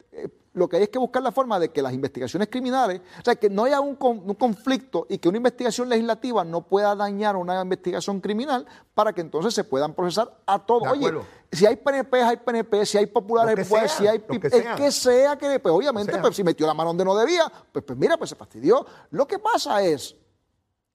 lo 0.52 0.68
que 0.68 0.78
hay 0.78 0.82
es 0.82 0.88
que 0.88 0.98
buscar 0.98 1.22
la 1.22 1.30
forma 1.30 1.60
de 1.60 1.70
que 1.70 1.80
las 1.80 1.92
investigaciones 1.92 2.48
criminales, 2.48 3.00
o 3.20 3.24
sea, 3.24 3.36
que 3.36 3.48
no 3.48 3.64
haya 3.64 3.80
un, 3.80 3.94
con- 3.94 4.18
un 4.28 4.34
conflicto 4.34 5.06
y 5.08 5.18
que 5.18 5.28
una 5.28 5.36
investigación 5.36 5.88
legislativa 5.88 6.42
no 6.44 6.62
pueda 6.62 6.94
dañar 6.96 7.36
una 7.36 7.60
investigación 7.62 8.20
criminal 8.20 8.66
para 8.94 9.12
que 9.12 9.20
entonces 9.20 9.54
se 9.54 9.62
puedan 9.62 9.94
procesar 9.94 10.36
a 10.46 10.58
todos. 10.58 10.88
Oye, 10.90 11.12
si 11.52 11.66
hay 11.66 11.76
PNP, 11.76 12.22
hay 12.22 12.36
PNP, 12.38 12.84
si 12.84 12.98
hay 12.98 13.06
populares, 13.06 13.54
que 13.54 13.60
hay 13.60 13.64
populares, 13.64 13.92
si 13.92 14.06
hay 14.08 14.18
PIP, 14.18 14.40
que 14.42 14.46
el 14.48 14.62
sea. 14.62 14.74
que 14.74 14.90
sea 14.92 15.36
que, 15.38 15.60
pues 15.60 15.72
obviamente, 15.72 16.18
pues, 16.18 16.34
si 16.34 16.42
metió 16.42 16.66
la 16.66 16.74
mano 16.74 16.90
donde 16.90 17.04
no 17.04 17.14
debía, 17.16 17.50
pues, 17.72 17.84
pues 17.84 17.96
mira, 17.96 18.16
pues 18.16 18.30
se 18.30 18.36
fastidió. 18.36 18.84
Lo 19.10 19.26
que 19.28 19.38
pasa 19.38 19.80
es 19.82 20.16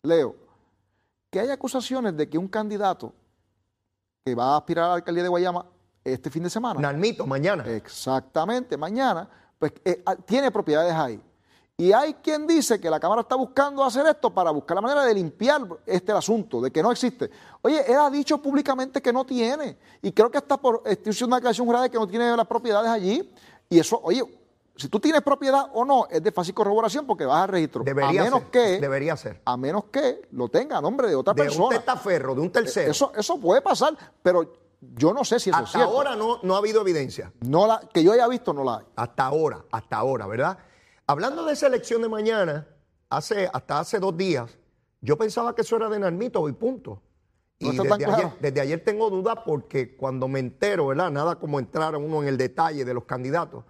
Leo, 0.04 0.36
que 1.30 1.40
hay 1.40 1.50
acusaciones 1.50 2.16
de 2.18 2.30
que 2.30 2.38
un 2.38 2.48
candidato 2.50 3.14
que 4.26 4.36
va 4.36 4.54
a 4.54 4.58
aspirar 4.58 4.86
a 4.86 4.88
la 4.90 4.94
alcaldía 4.96 5.24
de 5.24 5.30
Guayama 5.30 5.66
este 6.04 6.30
fin 6.30 6.44
de 6.44 6.50
semana. 6.50 6.80
Nalmito, 6.80 7.26
mañana. 7.26 7.66
Exactamente, 7.68 8.78
mañana, 8.78 9.28
pues 9.60 9.74
eh, 9.84 10.02
ah, 10.06 10.16
tiene 10.16 10.52
propiedades 10.52 10.94
ahí. 10.94 11.22
Y 11.78 11.92
hay 11.92 12.14
quien 12.16 12.48
dice 12.48 12.80
que 12.80 12.90
la 12.90 13.02
Cámara 13.02 13.22
está 13.22 13.36
buscando 13.36 13.84
hacer 13.84 14.06
esto 14.08 14.34
para 14.34 14.50
buscar 14.52 14.76
la 14.76 14.82
manera 14.82 15.04
de 15.04 15.14
limpiar 15.14 15.62
este 15.86 16.14
asunto, 16.14 16.62
de 16.62 16.72
que 16.72 16.82
no 16.82 16.90
existe. 16.90 17.30
Oye, 17.62 17.84
él 17.86 17.98
ha 18.00 18.10
dicho 18.10 18.38
públicamente 18.38 19.02
que 19.02 19.12
no 19.12 19.26
tiene. 19.26 19.78
Y 20.02 20.14
creo 20.14 20.32
que 20.32 20.38
hasta 20.38 20.56
por 20.56 20.84
de 20.84 21.26
una 21.26 21.36
declaración 21.36 21.68
jurada 21.68 21.84
de 21.84 21.90
que 21.90 21.98
no 21.98 22.08
tiene 22.08 22.36
las 22.36 22.48
propiedades 22.48 22.90
allí. 22.90 23.30
Y 23.70 23.80
eso, 23.80 24.00
oye, 24.02 24.24
si 24.78 24.88
tú 24.88 25.02
tienes 25.02 25.22
propiedad 25.22 25.70
o 25.74 25.84
no, 25.84 26.08
es 26.10 26.24
de 26.24 26.32
fácil 26.32 26.54
corroboración 26.54 27.06
porque 27.06 27.26
vas 27.26 27.44
al 27.44 27.50
registro. 27.50 27.84
Debería 27.84 28.22
a 28.22 28.24
menos 28.24 28.40
ser, 28.42 28.52
que. 28.52 28.80
debería 28.80 29.18
ser. 29.18 29.42
A 29.44 29.58
menos 29.58 29.86
que 29.92 30.30
lo 30.32 30.48
tenga 30.48 30.78
a 30.78 30.82
nombre 30.82 31.10
de 31.10 31.16
otra 31.16 31.34
De 31.34 31.44
persona. 31.44 31.66
un 31.66 31.70
testaferro, 31.72 32.36
de 32.36 32.42
un 32.42 32.52
tercero. 32.52 32.90
Eso, 32.90 33.12
eso 33.18 33.38
puede 33.38 33.62
pasar, 33.62 33.98
pero 34.24 34.65
yo 34.82 35.14
no 35.14 35.24
sé 35.24 35.40
si 35.40 35.50
eso 35.50 35.60
es 35.60 35.66
Hasta 35.66 35.80
cierto. 35.80 35.94
ahora 35.96 36.16
no, 36.16 36.40
no 36.44 36.56
ha 36.56 36.58
habido 36.60 36.82
evidencia. 36.82 37.32
No 37.42 37.68
la, 37.68 37.82
que 37.94 38.04
yo 38.04 38.12
haya 38.14 38.28
visto, 38.28 38.54
no 38.54 38.64
la 38.64 38.78
hay. 38.78 38.86
Hasta 38.96 39.26
ahora, 39.26 39.66
hasta 39.72 39.98
ahora, 39.98 40.28
¿verdad? 40.28 40.58
Hablando 41.08 41.46
de 41.46 41.54
esa 41.54 41.68
elección 41.68 42.02
de 42.02 42.10
mañana, 42.10 42.68
hace, 43.10 43.50
hasta 43.54 43.80
hace 43.80 44.00
dos 44.00 44.16
días, 44.18 44.58
yo 45.02 45.18
pensaba 45.18 45.54
que 45.56 45.62
eso 45.62 45.76
era 45.76 45.90
de 45.90 46.00
Narmito 46.00 46.48
y 46.50 46.54
punto. 46.54 47.02
Y 47.58 47.70
No 47.72 47.84
desde, 47.84 47.98
claro. 47.98 48.14
ayer, 48.16 48.32
desde 48.42 48.62
ayer 48.62 48.84
tengo 48.84 49.10
dudas 49.10 49.38
porque 49.46 49.96
cuando 49.96 50.28
me 50.28 50.40
entero, 50.40 50.88
¿verdad? 50.88 51.10
Nada 51.12 51.36
como 51.36 51.60
entrar 51.60 51.96
uno 51.96 52.22
en 52.22 52.28
el 52.28 52.38
detalle 52.38 52.84
de 52.84 52.94
los 52.94 53.06
candidatos. 53.06 53.64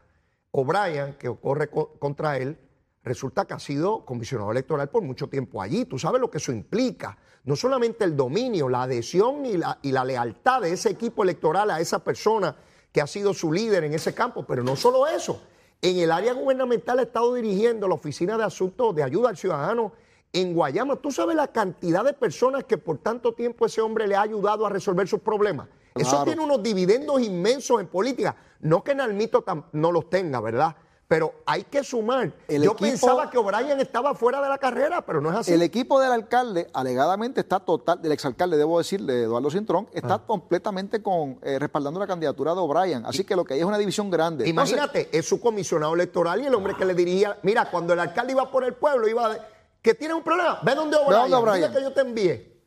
O'Brien, 0.52 1.16
que 1.20 1.34
corre 1.38 1.70
co- 1.70 1.94
contra 2.00 2.38
él, 2.38 2.58
resulta 3.06 3.46
que 3.46 3.54
ha 3.54 3.60
sido 3.60 4.04
comisionado 4.04 4.52
electoral 4.52 4.90
por 4.90 5.04
mucho 5.04 5.28
tiempo 5.28 5.62
allí. 5.62 5.86
Tú 5.86 5.98
sabes 5.98 6.20
lo 6.20 6.30
que 6.30 6.40
eso 6.40 6.52
implica. 6.52 7.18
No 7.46 7.56
solamente 7.56 8.04
el 8.04 8.18
dominio, 8.18 8.68
la 8.68 8.84
adhesión 8.84 9.46
y 9.46 9.58
la, 9.58 9.78
y 9.84 9.92
la 9.92 10.04
lealtad 10.04 10.62
de 10.62 10.74
ese 10.74 10.90
equipo 10.90 11.24
electoral 11.24 11.70
a 11.70 11.80
esa 11.80 12.04
persona 12.04 12.56
que 12.92 13.02
ha 13.02 13.08
sido 13.08 13.34
su 13.34 13.54
líder 13.54 13.84
en 13.84 13.94
ese 13.94 14.16
campo, 14.16 14.46
pero 14.48 14.64
no 14.64 14.76
solo 14.76 15.06
eso. 15.06 15.42
En 15.82 15.98
el 16.00 16.12
área 16.12 16.34
gubernamental 16.34 16.98
ha 16.98 17.04
estado 17.04 17.36
dirigiendo 17.36 17.88
la 17.88 17.94
Oficina 17.94 18.38
de 18.38 18.44
Asuntos 18.44 18.96
de 18.96 19.04
Ayuda 19.04 19.30
al 19.30 19.38
Ciudadano 19.38 19.94
en 20.34 20.56
Guayama. 20.56 20.96
¿Tú 20.96 21.12
sabes 21.12 21.36
la 21.36 21.48
cantidad 21.48 22.04
de 22.04 22.14
personas 22.14 22.64
que 22.64 22.80
por 22.80 22.98
tanto 22.98 23.34
tiempo 23.34 23.68
ese 23.68 23.82
hombre 23.82 24.08
le 24.08 24.16
ha 24.16 24.22
ayudado 24.22 24.66
a 24.66 24.70
resolver 24.70 25.08
sus 25.08 25.20
problemas? 25.20 25.68
Eso 25.94 26.24
tiene 26.24 26.42
unos 26.42 26.64
dividendos 26.64 27.22
inmensos 27.22 27.80
en 27.80 27.88
política. 27.88 28.36
No 28.62 28.84
que 28.84 28.96
Nalmito 28.96 29.46
no 29.74 29.92
los 29.92 30.10
tenga, 30.10 30.42
¿verdad? 30.42 30.76
Pero 31.08 31.36
hay 31.46 31.64
que 31.64 31.84
sumar. 31.84 32.34
El 32.48 32.64
Yo 32.64 32.72
equipo- 32.72 32.80
pensaba 32.90 33.30
que 33.30 33.38
O'Brien 33.38 33.80
estaba 33.80 34.16
fuera 34.16 34.42
de 34.42 34.50
la 34.50 34.58
carrera, 34.58 35.06
pero 35.06 35.22
no 35.22 35.30
es 35.30 35.36
así. 35.38 35.54
El 35.54 35.62
equipo 35.62 36.00
del 36.00 36.12
alcalde, 36.12 36.68
alegadamente, 36.74 37.42
está 37.42 37.60
total, 37.60 38.02
del 38.02 38.12
exalcalde, 38.12 38.58
debo 38.58 38.80
decir, 38.80 39.04
de 39.04 39.24
Eduardo 39.24 39.52
Cintrón, 39.52 39.88
está 39.94 40.16
Ah. 40.16 40.24
completamente 40.26 41.04
con, 41.04 41.38
eh, 41.44 41.60
respaldando 41.60 42.00
la 42.00 42.08
candidatura 42.08 42.56
de 42.56 42.60
O'Brien. 42.60 43.06
Así 43.06 43.24
que 43.24 43.36
lo 43.36 43.46
que 43.46 43.54
hay 43.54 43.60
es 43.60 43.66
una 43.66 43.78
división 43.78 44.10
grande. 44.10 44.50
Entonces, 44.50 44.74
Imagínate, 44.78 45.10
es 45.16 45.28
su 45.28 45.40
comisionado 45.40 45.94
electoral 45.94 46.42
y 46.42 46.48
el 46.48 46.56
hombre 46.56 46.74
que 46.76 46.86
le 46.86 46.96
dirigía. 46.96 47.38
Mira, 47.44 47.70
cuando 47.70 47.94
el 47.94 48.00
alcalde 48.00 48.32
iba 48.34 48.50
por 48.50 48.64
el 48.64 48.74
pueblo, 48.74 49.08
iba 49.08 49.30
de, 49.32 49.40
que 49.84 49.94
tiene 49.94 50.16
un 50.16 50.24
problema, 50.24 50.60
ve 50.64 50.74
donde 50.74 50.98
O'Brien, 50.98 51.72
que 51.72 51.82
yo 51.84 51.94
te 51.94 52.02
envié. 52.02 52.62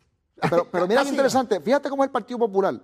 pero, 0.48 0.64
pero 0.70 0.86
mira 0.88 1.02
qué 1.02 1.08
interesante, 1.08 1.58
fíjate 1.60 1.90
cómo 1.90 2.04
es 2.04 2.06
el 2.06 2.12
Partido 2.12 2.38
Popular. 2.38 2.74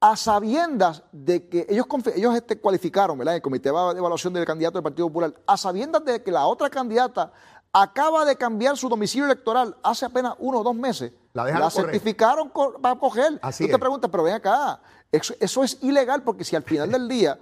A 0.00 0.14
sabiendas 0.16 1.02
de 1.10 1.48
que 1.48 1.66
ellos, 1.68 1.86
ellos 2.14 2.34
este, 2.36 2.60
cualificaron, 2.60 3.18
¿verdad? 3.18 3.34
El 3.34 3.42
comité 3.42 3.70
de 3.70 3.74
evaluación 3.98 4.32
del 4.32 4.44
candidato 4.44 4.74
del 4.74 4.84
Partido 4.84 5.08
Popular, 5.08 5.34
a 5.44 5.56
sabiendas 5.56 6.04
de 6.04 6.22
que 6.22 6.30
la 6.30 6.46
otra 6.46 6.70
candidata 6.70 7.32
acaba 7.72 8.24
de 8.24 8.36
cambiar 8.36 8.76
su 8.76 8.88
domicilio 8.88 9.26
electoral 9.26 9.76
hace 9.82 10.06
apenas 10.06 10.34
uno 10.38 10.60
o 10.60 10.62
dos 10.62 10.74
meses, 10.76 11.12
La 11.32 11.44
correr. 11.44 11.70
certificaron 11.72 12.52
para 12.80 12.94
coger. 12.98 13.40
Así 13.42 13.64
Tú 13.64 13.70
es. 13.70 13.72
te 13.74 13.78
preguntas, 13.80 14.08
pero 14.08 14.22
ven 14.22 14.34
acá, 14.34 14.80
eso, 15.10 15.34
eso 15.40 15.64
es 15.64 15.78
ilegal 15.82 16.22
porque 16.22 16.44
si 16.44 16.54
al 16.54 16.62
final 16.62 16.92
del 16.92 17.08
día 17.08 17.36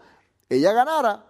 ella 0.48 0.72
ganara, 0.72 1.26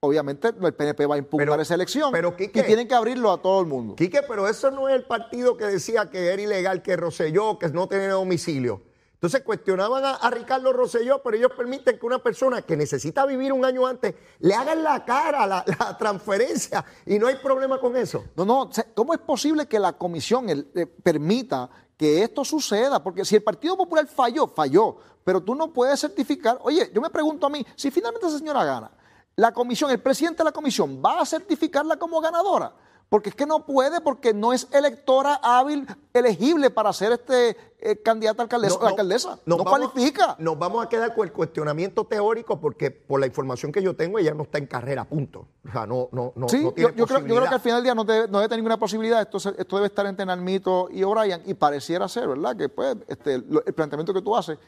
obviamente 0.00 0.48
el 0.48 0.74
PNP 0.74 1.06
va 1.06 1.14
a 1.14 1.18
impugnar 1.18 1.50
Pero- 1.50 1.62
esa 1.62 1.74
elección 1.74 2.10
pero, 2.10 2.34
y 2.36 2.48
tienen 2.48 2.88
que 2.88 2.94
abrirlo 2.96 3.30
a 3.30 3.40
todo 3.40 3.60
el 3.60 3.66
mundo. 3.66 3.94
Quique, 3.94 4.22
pero 4.26 4.48
eso 4.48 4.72
no 4.72 4.88
es 4.88 4.96
el 4.96 5.04
partido 5.04 5.56
que 5.56 5.66
decía 5.66 6.10
que 6.10 6.32
era 6.32 6.42
ilegal, 6.42 6.82
que 6.82 6.96
Roselló, 6.96 7.60
que 7.60 7.68
no 7.68 7.86
tenía 7.86 8.10
domicilio. 8.10 8.82
Entonces 9.18 9.42
cuestionaban 9.42 10.04
a, 10.04 10.30
Ricardo 10.30 10.72
Rosselló, 10.72 11.20
pero 11.24 11.36
ellos 11.36 11.50
permiten 11.56 11.98
que 11.98 12.06
una 12.06 12.20
persona 12.20 12.62
que 12.62 12.76
necesita 12.76 13.26
vivir 13.26 13.52
un 13.52 13.64
año 13.64 13.84
antes 13.84 14.14
le 14.38 14.54
hagan 14.54 14.84
la 14.84 15.04
cara, 15.04 15.44
la, 15.44 15.64
transferencia, 15.98 16.84
y 17.04 17.18
no 17.18 17.26
hay 17.26 17.34
problema 17.34 17.80
con 17.80 17.96
eso. 17.96 18.26
No, 18.36 18.44
no, 18.44 18.70
¿cómo 18.94 19.12
es 19.12 19.18
posible 19.18 19.66
que 19.66 19.80
la 19.80 19.94
comisión 19.94 20.48
eh, 20.48 20.86
permita 20.86 21.68
que 21.96 22.22
esto 22.22 22.44
suceda? 22.44 23.02
Porque 23.02 23.24
si 23.24 23.34
el 23.34 23.42
Partido 23.42 23.76
Popular 23.76 24.06
falló, 24.06 24.46
falló, 24.46 24.98
pero 25.24 25.42
tú 25.42 25.56
no 25.56 25.72
puedes 25.72 25.98
certificar. 25.98 26.60
Oye, 26.62 26.88
yo 26.94 27.00
me 27.00 27.10
pregunto 27.10 27.48
a 27.48 27.50
mí, 27.50 27.66
si 27.74 27.90
finalmente 27.90 28.28
esa 28.28 28.38
señora 28.38 28.64
gana, 28.64 28.92
la 29.34 29.52
comisión, 29.52 29.90
el 29.90 30.00
presidente 30.00 30.38
de 30.38 30.44
la 30.44 30.52
comisión, 30.52 31.02
¿va 31.04 31.22
a 31.22 31.26
certificarla 31.26 31.96
como 31.96 32.20
ganadora? 32.20 32.72
Porque 33.08 33.30
es 33.30 33.34
que 33.34 33.46
no 33.46 33.64
puede, 33.64 34.02
porque 34.02 34.34
no 34.34 34.52
es 34.52 34.68
electora 34.70 35.40
hábil, 35.42 35.86
elegible 36.12 36.68
para 36.68 36.92
ser 36.92 37.12
este 37.12 37.56
eh, 37.80 38.02
candidata 38.02 38.42
a 38.42 38.44
alcaldesa. 38.44 38.78
alcaldesa. 38.86 39.38
No, 39.46 39.56
nos 39.56 39.64
vamos- 39.64 39.90
cualifica. 39.92 40.36
Nos 40.38 40.58
vamos 40.58 40.84
a 40.84 40.88
quedar 40.90 41.14
con 41.14 41.26
el 41.26 41.32
cuestionamiento 41.32 42.04
teórico 42.04 42.60
porque 42.60 42.90
por 42.90 43.18
la 43.18 43.26
información 43.26 43.72
que 43.72 43.82
yo 43.82 43.96
tengo 43.96 44.18
ella 44.18 44.34
no 44.34 44.42
está 44.42 44.58
en 44.58 44.66
carrera, 44.66 45.04
punto. 45.04 45.46
O 45.66 45.72
sea, 45.72 45.86
no, 45.86 46.10
no, 46.12 46.32
no, 46.36 46.48
Sí, 46.50 46.58
no 46.58 46.68
yo, 46.68 46.74
tiene 46.74 46.92
yo 46.96 47.06
creo, 47.06 47.20
yo 47.20 47.36
creo 47.36 47.48
que 47.48 47.54
al 47.54 47.60
final 47.60 47.76
del 47.78 47.84
día 47.84 47.94
no 47.94 48.04
debe, 48.04 48.28
no 48.28 48.38
debe 48.40 48.48
tener 48.48 48.58
ninguna 48.60 48.78
posibilidad. 48.78 49.22
Esto, 49.22 49.38
esto 49.56 49.76
debe 49.76 49.86
estar 49.86 50.04
entre 50.04 50.26
Nalmito 50.26 50.88
y 50.90 51.02
O'Brien 51.02 51.42
y 51.46 51.54
pareciera 51.54 52.08
ser, 52.08 52.28
¿verdad? 52.28 52.56
Que 52.56 52.68
pues 52.68 52.94
este, 53.06 53.36
el 53.36 53.74
planteamiento 53.74 54.12
que 54.12 54.20
tú 54.20 54.36
haces 54.36 54.58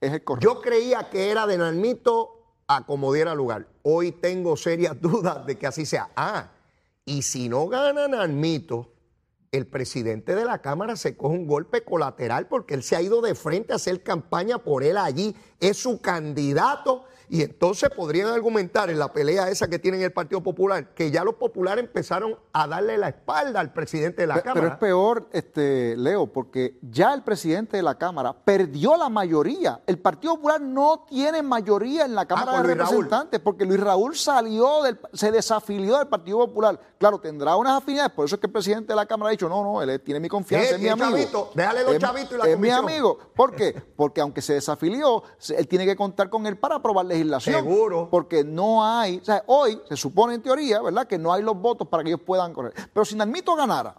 es 0.00 0.10
el 0.10 0.24
correcto. 0.24 0.54
Yo 0.54 0.62
creía 0.62 1.10
que 1.10 1.30
era 1.30 1.46
de 1.46 1.58
Nalmito 1.58 2.36
a 2.66 2.86
como 2.86 3.12
diera 3.12 3.34
lugar. 3.34 3.66
Hoy 3.82 4.12
tengo 4.12 4.56
serias 4.56 4.96
dudas 5.02 5.44
de 5.44 5.58
que 5.58 5.66
así 5.66 5.84
sea. 5.84 6.08
Ah, 6.16 6.48
y 7.04 7.22
si 7.22 7.48
no 7.48 7.68
gana 7.68 8.08
Nalmito, 8.08 8.92
el 9.52 9.66
presidente 9.66 10.36
de 10.36 10.44
la 10.44 10.58
Cámara 10.58 10.94
se 10.94 11.16
coge 11.16 11.34
un 11.34 11.48
golpe 11.48 11.82
colateral 11.82 12.46
porque 12.46 12.74
él 12.74 12.84
se 12.84 12.94
ha 12.94 13.02
ido 13.02 13.20
de 13.20 13.34
frente 13.34 13.72
a 13.72 13.76
hacer 13.76 14.02
campaña 14.02 14.58
por 14.58 14.84
él 14.84 14.96
allí. 14.96 15.34
Es 15.58 15.78
su 15.78 16.00
candidato. 16.00 17.04
Y 17.32 17.42
entonces 17.42 17.90
podrían 17.90 18.26
argumentar 18.26 18.90
en 18.90 18.98
la 18.98 19.12
pelea 19.12 19.50
esa 19.50 19.68
que 19.68 19.78
tiene 19.78 20.02
el 20.02 20.12
Partido 20.12 20.42
Popular 20.42 20.92
que 20.94 21.12
ya 21.12 21.22
los 21.22 21.36
populares 21.36 21.84
empezaron 21.84 22.36
a 22.52 22.66
darle 22.66 22.98
la 22.98 23.10
espalda 23.10 23.60
al 23.60 23.72
presidente 23.72 24.22
de 24.22 24.26
la 24.26 24.42
Cámara. 24.42 24.54
Pero 24.54 24.66
es 24.66 24.78
peor, 24.80 25.28
este, 25.32 25.96
Leo, 25.96 26.26
porque 26.26 26.80
ya 26.82 27.14
el 27.14 27.22
presidente 27.22 27.76
de 27.76 27.84
la 27.84 27.96
Cámara 27.96 28.32
perdió 28.32 28.96
la 28.96 29.08
mayoría. 29.08 29.80
El 29.86 30.00
Partido 30.00 30.34
Popular 30.34 30.60
no 30.60 31.06
tiene 31.08 31.40
mayoría 31.40 32.04
en 32.04 32.16
la 32.16 32.26
Cámara 32.26 32.50
Ah, 32.50 32.56
con 32.56 32.66
de 32.66 32.74
Luis 32.74 32.78
Raúl. 32.78 33.04
Representantes 33.04 33.40
porque 33.40 33.64
Luis 33.64 33.78
Raúl 33.78 34.16
salió, 34.16 34.82
del, 34.82 34.98
se 35.12 35.30
desafilió 35.30 35.98
del 35.98 36.08
Partido 36.08 36.38
Popular. 36.38 36.80
Claro, 36.98 37.20
tendrá 37.20 37.54
unas 37.54 37.80
afinidades, 37.80 38.10
por 38.10 38.24
eso 38.24 38.34
es 38.34 38.40
que 38.40 38.48
el 38.48 38.52
presidente 38.52 38.88
de 38.88 38.96
la 38.96 39.06
Cámara 39.06 39.28
ha 39.28 39.30
dicho, 39.30 39.39
no, 39.48 39.62
no, 39.64 39.82
él 39.82 40.00
tiene 40.02 40.20
mi 40.20 40.28
confianza, 40.28 40.74
es 40.76 40.80
mi 40.80 40.88
amigo. 40.88 41.10
chavito, 41.10 41.50
déjale 41.54 41.82
los 41.84 41.92
Es- 41.94 41.98
chavitos 42.00 42.32
y 42.32 42.36
la 42.38 42.44
Es 42.44 42.58
mi 42.58 42.68
comisión. 42.68 42.84
amigo. 42.84 43.18
¿Por 43.34 43.54
qué? 43.54 43.72
Porque 43.96 44.20
aunque 44.20 44.42
se 44.42 44.54
desafilió, 44.54 45.22
él 45.56 45.66
tiene 45.68 45.86
que 45.86 45.96
contar 45.96 46.28
con 46.28 46.46
él 46.46 46.58
para 46.58 46.76
aprobar 46.76 47.06
legislación. 47.06 47.56
Seguro. 47.56 48.08
Porque 48.10 48.44
no 48.44 48.84
hay, 48.84 49.18
o 49.18 49.24
sea, 49.24 49.42
hoy 49.46 49.80
se 49.88 49.96
supone 49.96 50.34
en 50.34 50.42
teoría, 50.42 50.80
¿verdad?, 50.82 51.06
que 51.06 51.18
no 51.18 51.32
hay 51.32 51.42
los 51.42 51.56
votos 51.56 51.88
para 51.88 52.02
que 52.02 52.10
ellos 52.10 52.20
puedan 52.24 52.52
correr. 52.52 52.72
Pero 52.92 53.04
si 53.04 53.14
Nalmito 53.16 53.54
ganara, 53.56 53.96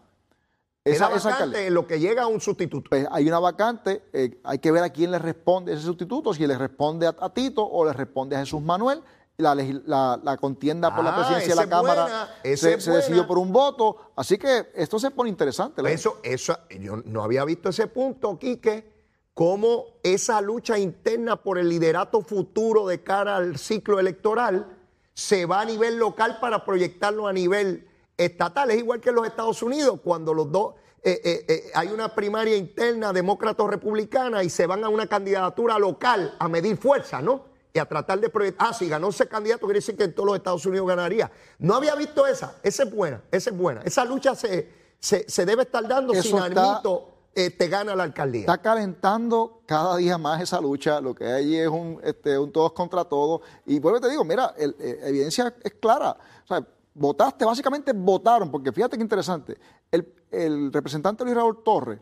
esa, 0.83 1.13
esa 1.13 1.29
vacante 1.29 1.67
en 1.67 1.73
lo 1.75 1.85
que 1.85 1.99
llega 1.99 2.23
a 2.23 2.27
un 2.27 2.41
sustituto. 2.41 2.89
pues 2.89 3.05
hay 3.11 3.27
una 3.27 3.37
vacante, 3.39 4.01
eh, 4.13 4.39
hay 4.43 4.57
que 4.57 4.71
ver 4.71 4.83
a 4.83 4.89
quién 4.89 5.11
le 5.11 5.19
responde 5.19 5.73
ese 5.73 5.83
sustituto, 5.83 6.33
si 6.33 6.47
le 6.47 6.57
responde 6.57 7.05
a, 7.05 7.15
a 7.19 7.31
Tito 7.31 7.63
o 7.63 7.85
le 7.85 7.93
responde 7.93 8.35
a 8.35 8.39
Jesús 8.39 8.61
Manuel. 8.61 9.03
La, 9.41 9.55
la- 9.55 10.19
la 10.23 10.37
contienda 10.37 10.95
por 10.95 11.05
Ah, 11.05 11.09
la 11.09 11.15
presidencia 11.17 11.55
de 11.55 11.61
la 11.61 11.69
Cámara 11.69 12.01
buena, 12.03 12.57
se, 12.57 12.91
decidió 12.91 13.27
por 13.27 13.37
un 13.37 13.51
voto. 13.51 14.11
Así 14.15 14.37
que 14.37 14.71
esto 14.75 14.99
se 14.99 15.11
pone 15.11 15.29
interesante. 15.29 15.81
Eso, 15.91 16.19
eso, 16.23 16.57
yo 16.79 16.97
no 17.05 17.23
había 17.23 17.43
visto 17.43 17.69
ese 17.69 17.87
punto, 17.87 18.37
Quique, 18.39 18.89
cómo 19.33 19.85
esa 20.03 20.41
lucha 20.41 20.77
interna 20.77 21.35
por 21.37 21.57
el 21.57 21.69
liderato 21.69 22.21
futuro 22.21 22.87
de 22.87 23.01
cara 23.03 23.37
al 23.37 23.57
ciclo 23.57 23.99
electoral 23.99 24.77
se 25.13 25.45
va 25.45 25.61
a 25.61 25.65
nivel 25.65 25.97
local 25.97 26.37
para 26.39 26.63
proyectarlo 26.63 27.27
a 27.27 27.33
nivel 27.33 27.87
estatal. 28.17 28.71
Es 28.71 28.77
igual 28.77 29.01
que 29.01 29.09
en 29.09 29.15
los 29.15 29.27
Estados 29.27 29.61
Unidos, 29.63 29.99
cuando 30.03 30.33
los 30.33 30.51
dos 30.51 30.75
eh, 31.03 31.19
eh, 31.23 31.45
eh, 31.47 31.71
hay 31.73 31.87
una 31.87 32.13
primaria 32.13 32.55
interna 32.55 33.11
demócrata 33.11 33.63
o 33.63 33.67
republicana 33.67 34.43
y 34.43 34.49
se 34.51 34.67
van 34.67 34.83
a 34.83 34.89
una 34.89 35.07
candidatura 35.07 35.79
local 35.79 36.35
a 36.37 36.47
medir 36.47 36.77
fuerza, 36.77 37.21
¿no? 37.21 37.50
Y 37.73 37.79
a 37.79 37.85
tratar 37.85 38.19
de 38.19 38.29
proyectar. 38.29 38.67
Ah, 38.69 38.73
si 38.73 38.89
ganó 38.89 39.09
ese 39.09 39.27
candidato, 39.27 39.61
quiere 39.65 39.79
decir 39.79 39.95
que 39.95 40.03
en 40.03 40.13
todos 40.13 40.27
los 40.27 40.35
Estados 40.35 40.65
Unidos 40.65 40.87
ganaría. 40.87 41.31
No 41.59 41.75
había 41.75 41.95
visto 41.95 42.27
esa. 42.27 42.55
Esa 42.63 42.83
es 42.83 42.93
buena, 42.93 43.21
esa 43.31 43.49
es 43.49 43.57
buena. 43.57 43.81
Esa 43.83 44.03
lucha 44.03 44.35
se, 44.35 44.69
se, 44.99 45.25
se 45.29 45.45
debe 45.45 45.63
estar 45.63 45.87
dando 45.87 46.11
Eso 46.13 46.23
si 46.23 46.35
está- 46.35 46.49
Nalmito 46.49 47.07
eh, 47.33 47.49
te 47.49 47.69
gana 47.69 47.95
la 47.95 48.03
alcaldía. 48.03 48.41
Está 48.41 48.57
calentando 48.61 49.61
cada 49.65 49.95
día 49.95 50.17
más 50.17 50.41
esa 50.41 50.59
lucha. 50.59 50.99
Lo 50.99 51.15
que 51.15 51.23
hay 51.25 51.31
allí 51.43 51.57
es 51.59 51.69
un, 51.69 51.99
este, 52.03 52.37
un 52.37 52.51
todos 52.51 52.73
contra 52.73 53.05
todos. 53.05 53.39
Y 53.65 53.79
vuelvo 53.79 53.99
y 53.99 54.01
te 54.01 54.09
digo, 54.09 54.25
mira, 54.25 54.53
el- 54.57 54.75
eh, 54.77 54.99
evidencia 55.03 55.55
es 55.63 55.73
clara. 55.75 56.17
O 56.43 56.47
sea, 56.47 56.67
votaste, 56.93 57.45
básicamente 57.45 57.93
votaron, 57.93 58.51
porque 58.51 58.73
fíjate 58.73 58.97
qué 58.97 59.03
interesante, 59.03 59.57
el, 59.89 60.13
el 60.29 60.73
representante 60.73 61.23
Luis 61.23 61.37
Raúl 61.37 61.63
Torres, 61.63 62.01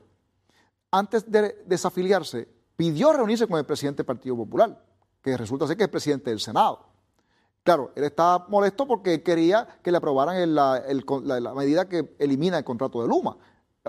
antes 0.90 1.30
de 1.30 1.62
desafiliarse, 1.68 2.48
pidió 2.76 3.14
reunirse 3.14 3.46
con 3.46 3.60
el 3.60 3.66
presidente 3.68 3.98
del 3.98 4.08
Partido 4.08 4.36
Popular, 4.36 4.84
que 5.22 5.36
resulta 5.38 5.68
ser 5.68 5.78
que 5.78 5.84
es 5.84 5.90
presidente 5.90 6.30
del 6.30 6.40
Senado. 6.40 6.86
Claro, 7.64 7.92
él 7.96 8.04
estaba 8.06 8.46
molesto 8.48 8.88
porque 8.88 9.22
quería 9.22 9.68
que 9.84 9.92
le 9.92 9.98
aprobaran 9.98 10.36
el- 10.38 10.56
la, 10.56 10.78
el- 10.78 11.04
la- 11.24 11.40
la 11.40 11.54
medida 11.54 11.88
que 11.88 12.16
elimina 12.20 12.58
el 12.58 12.64
contrato 12.64 13.02
de 13.02 13.08
Luma. 13.08 13.38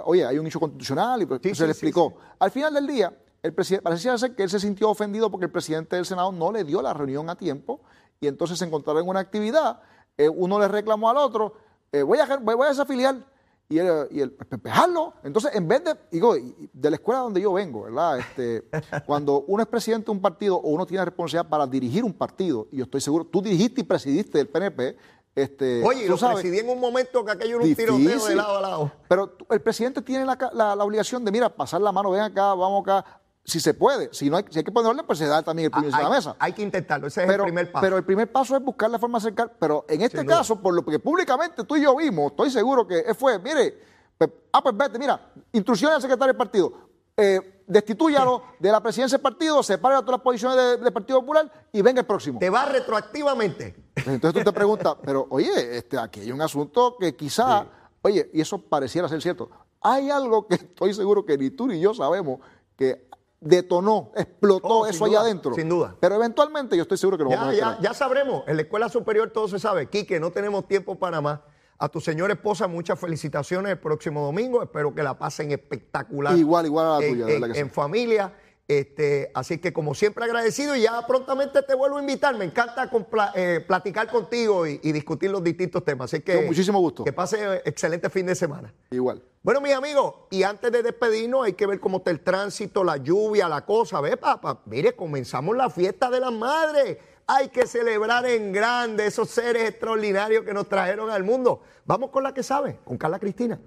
Oye, 0.04 0.24
hay 0.26 0.38
un 0.38 0.46
hecho 0.46 0.60
constitucional 0.60 1.22
y 1.22 1.26
pues, 1.26 1.40
Sí, 1.42 1.54
se 1.54 1.66
le 1.66 1.72
sí, 1.74 1.78
explicó. 1.78 2.14
Al 2.38 2.50
final 2.50 2.74
del 2.74 2.86
día, 2.86 3.16
el 3.42 3.54
parecía 3.54 4.18
ser 4.18 4.34
que 4.34 4.42
él 4.42 4.50
se 4.50 4.60
sintió 4.60 4.90
ofendido 4.90 5.30
porque 5.30 5.46
el 5.46 5.52
presidente 5.52 5.96
del 5.96 6.04
Senado 6.04 6.30
no 6.32 6.52
le 6.52 6.64
dio 6.64 6.82
la 6.82 6.92
reunión 6.92 7.30
a 7.30 7.36
tiempo 7.36 7.80
y 8.20 8.26
entonces 8.26 8.58
se 8.58 8.64
encontraron 8.66 9.02
en 9.04 9.08
una 9.08 9.20
actividad, 9.20 9.80
eh, 10.18 10.28
uno 10.28 10.58
le 10.58 10.68
reclamó 10.68 11.08
al 11.08 11.16
otro, 11.16 11.54
eh, 11.92 12.02
voy, 12.02 12.18
a, 12.18 12.26
voy, 12.38 12.54
voy 12.54 12.66
a 12.66 12.70
desafiliar 12.70 13.16
y 13.70 13.78
él, 13.78 14.08
y 14.10 14.20
él, 14.20 14.36
dejarlo. 14.62 15.14
Entonces, 15.22 15.54
en 15.54 15.66
vez 15.68 15.84
de, 15.84 15.94
digo, 16.10 16.34
de 16.72 16.90
la 16.90 16.96
escuela 16.96 17.20
donde 17.20 17.40
yo 17.40 17.52
vengo, 17.52 17.82
¿verdad? 17.84 18.18
Este, 18.18 18.64
cuando 19.06 19.44
uno 19.46 19.62
es 19.62 19.68
presidente 19.68 20.06
de 20.06 20.10
un 20.10 20.20
partido 20.20 20.56
o 20.56 20.68
uno 20.70 20.84
tiene 20.84 21.04
responsabilidad 21.04 21.48
para 21.48 21.66
dirigir 21.68 22.04
un 22.04 22.12
partido, 22.12 22.66
y 22.72 22.78
yo 22.78 22.84
estoy 22.84 23.00
seguro, 23.00 23.24
tú 23.24 23.40
dirigiste 23.40 23.80
y 23.82 23.84
presidiste 23.84 24.40
el 24.40 24.48
PNP, 24.48 24.96
este, 25.36 25.84
Oye, 25.84 26.08
lo 26.08 26.16
sabes, 26.18 26.40
presidí 26.40 26.58
en 26.58 26.68
un 26.68 26.80
momento 26.80 27.24
que 27.24 27.30
aquello 27.30 27.56
era 27.58 27.64
un 27.64 27.74
tiroteo 27.76 28.26
de 28.26 28.34
lado 28.34 28.58
a 28.58 28.60
lado. 28.60 28.92
Pero 29.08 29.36
el 29.50 29.60
presidente 29.62 30.02
tiene 30.02 30.26
la- 30.26 30.74
la 30.74 30.84
obligación 30.84 31.24
de, 31.24 31.30
mira, 31.30 31.48
pasar 31.48 31.80
la 31.80 31.92
mano, 31.92 32.10
ven 32.10 32.22
acá, 32.22 32.52
vamos 32.54 32.82
acá, 32.82 33.19
si 33.44 33.58
se 33.60 33.74
puede. 33.74 34.10
Si 34.12 34.28
no 34.30 34.36
hay, 34.36 34.44
si 34.50 34.58
hay 34.58 34.64
que 34.64 34.70
ponerle, 34.72 35.02
pues 35.02 35.18
se 35.18 35.26
da 35.26 35.42
también 35.42 35.66
el 35.66 35.70
puño 35.70 35.86
encima 35.86 35.98
de 36.04 36.04
la 36.10 36.16
mesa. 36.16 36.36
hay 36.38 36.52
que 36.52 36.62
intentarlo, 36.62 37.06
ese 37.06 37.24
es 37.24 37.30
el 37.30 37.40
primer 37.42 37.72
paso. 37.72 37.82
pero 37.82 37.96
el 37.96 38.04
primer 38.04 38.30
paso 38.30 38.56
es 38.56 38.62
buscar 38.62 38.90
la 38.90 38.98
forma 38.98 39.18
de 39.18 39.22
acercar. 39.26 39.56
Pero 39.58 39.84
en 39.88 40.02
este 40.02 40.18
Sin 40.18 40.26
duda. 40.26 40.38
caso, 40.38 40.60
por 40.60 40.74
lo 40.74 40.84
que 40.84 40.98
públicamente 40.98 41.64
tú 41.64 41.76
y 41.76 41.82
yo 41.82 41.96
vimos, 41.96 42.32
estoy 42.32 42.50
seguro 42.50 42.86
que 42.86 43.12
fue, 43.14 43.38
mire, 43.38 43.78
pues, 44.18 44.30
ah, 44.52 44.62
pues 44.62 44.76
vete, 44.76 44.98
mira, 44.98 45.32
instrucciones 45.52 45.96
al 45.96 46.02
secretario 46.02 46.32
del 46.32 46.36
partido, 46.36 46.72
eh, 47.16 47.62
destitúyalo 47.66 48.42
de 48.58 48.70
la 48.70 48.82
presidencia 48.82 49.16
del 49.18 49.22
partido, 49.22 49.62
separe 49.62 49.94
a 49.96 50.00
todas 50.00 50.12
las 50.18 50.20
posiciones 50.20 50.56
de- 50.56 50.76
del 50.78 50.92
Partido 50.92 51.20
Popular 51.20 51.50
y 51.72 51.82
venga 51.82 52.00
el 52.00 52.06
próximo. 52.06 52.38
Te 52.38 52.50
va 52.50 52.66
retroactivamente. 52.66 53.74
Entonces 53.96 54.32
tú 54.32 54.50
te 54.50 54.52
preguntas, 54.52 54.94
pero 55.04 55.26
oye, 55.30 55.76
este, 55.78 55.98
aquí 55.98 56.20
hay 56.20 56.32
un 56.32 56.40
asunto 56.42 56.96
que 56.98 57.14
quizá, 57.16 57.66
oye, 58.02 58.30
y 58.32 58.40
eso 58.40 58.58
pareciera 58.60 59.08
ser 59.08 59.20
cierto. 59.22 59.50
Hay 59.80 60.10
algo 60.10 60.46
que 60.46 60.56
estoy 60.56 60.92
seguro 60.94 61.24
que 61.24 61.36
ni 61.38 61.50
tú 61.50 61.66
ni 61.66 61.80
yo 61.80 61.94
sabemos 61.94 62.40
que 62.76 63.08
detonó, 63.40 64.12
explotó 64.14 64.68
Oh, 64.68 64.86
eso 64.86 65.04
allá 65.04 65.18
duda, 65.18 65.22
adentro. 65.22 65.54
sin 65.54 65.68
duda. 65.68 65.96
Pero 66.00 66.14
eventualmente 66.16 66.76
yo 66.76 66.82
estoy 66.82 66.98
seguro 66.98 67.16
que 67.18 67.24
lo 67.24 67.30
vamos 67.30 67.48
a 67.48 67.54
ya, 67.54 67.78
ya 67.80 67.94
sabremos. 67.94 68.44
En 68.46 68.56
la 68.56 68.62
escuela 68.62 68.88
superior 68.88 69.30
todo 69.30 69.48
se 69.48 69.58
sabe. 69.58 69.88
Quique, 69.88 70.20
no 70.20 70.30
tenemos 70.30 70.66
tiempo 70.68 70.98
para 70.98 71.20
más. 71.20 71.40
A 71.78 71.88
tu 71.88 71.98
señora 71.98 72.34
esposa, 72.34 72.66
muchas 72.68 73.00
felicitaciones 73.00 73.72
el 73.72 73.78
próximo 73.78 74.22
domingo. 74.22 74.62
Espero 74.62 74.94
que 74.94 75.02
la 75.02 75.18
pasen 75.18 75.50
espectacular. 75.50 76.36
Igual, 76.36 76.66
igual 76.66 76.86
a 76.86 77.00
la 77.00 77.08
tuya, 77.08 77.26
que 77.26 77.58
en 77.58 77.70
familia. 77.70 78.34
Este, 78.70 79.32
así 79.34 79.58
que 79.58 79.72
como 79.72 79.96
siempre 79.96 80.24
agradecido 80.24 80.76
y 80.76 80.82
ya 80.82 81.04
prontamente 81.04 81.60
te 81.60 81.74
vuelvo 81.74 81.96
a 81.96 82.00
invitar. 82.00 82.36
Me 82.36 82.44
encanta 82.44 82.88
eh, 83.34 83.64
platicar 83.66 84.06
contigo 84.06 84.64
y, 84.64 84.78
y 84.80 84.92
discutir 84.92 85.28
los 85.28 85.42
distintos 85.42 85.84
temas. 85.84 86.14
Así 86.14 86.22
que 86.22 86.36
Con 86.36 86.46
muchísimo 86.46 86.78
gusto. 86.78 87.02
Que 87.02 87.12
pase 87.12 87.62
excelente 87.64 88.08
fin 88.10 88.26
de 88.26 88.36
semana. 88.36 88.72
Igual. 88.92 89.24
Bueno, 89.42 89.60
mis 89.60 89.74
amigos, 89.74 90.14
y 90.30 90.44
antes 90.44 90.70
de 90.70 90.84
despedirnos, 90.84 91.46
hay 91.46 91.54
que 91.54 91.66
ver 91.66 91.80
cómo 91.80 91.96
está 91.96 92.12
el 92.12 92.20
tránsito, 92.20 92.84
la 92.84 92.96
lluvia, 92.96 93.48
la 93.48 93.66
cosa. 93.66 94.00
Ve, 94.00 94.16
papá, 94.16 94.60
mire, 94.66 94.94
comenzamos 94.94 95.56
la 95.56 95.68
fiesta 95.68 96.08
de 96.08 96.20
las 96.20 96.32
madres. 96.32 96.98
Hay 97.26 97.48
que 97.48 97.66
celebrar 97.66 98.24
en 98.26 98.52
grande 98.52 99.04
esos 99.04 99.30
seres 99.30 99.68
extraordinarios 99.68 100.44
que 100.44 100.54
nos 100.54 100.68
trajeron 100.68 101.10
al 101.10 101.24
mundo. 101.24 101.62
Vamos 101.86 102.10
con 102.10 102.22
la 102.22 102.32
que 102.32 102.44
sabe, 102.44 102.78
con 102.84 102.96
Carla 102.96 103.18
Cristina. 103.18 103.58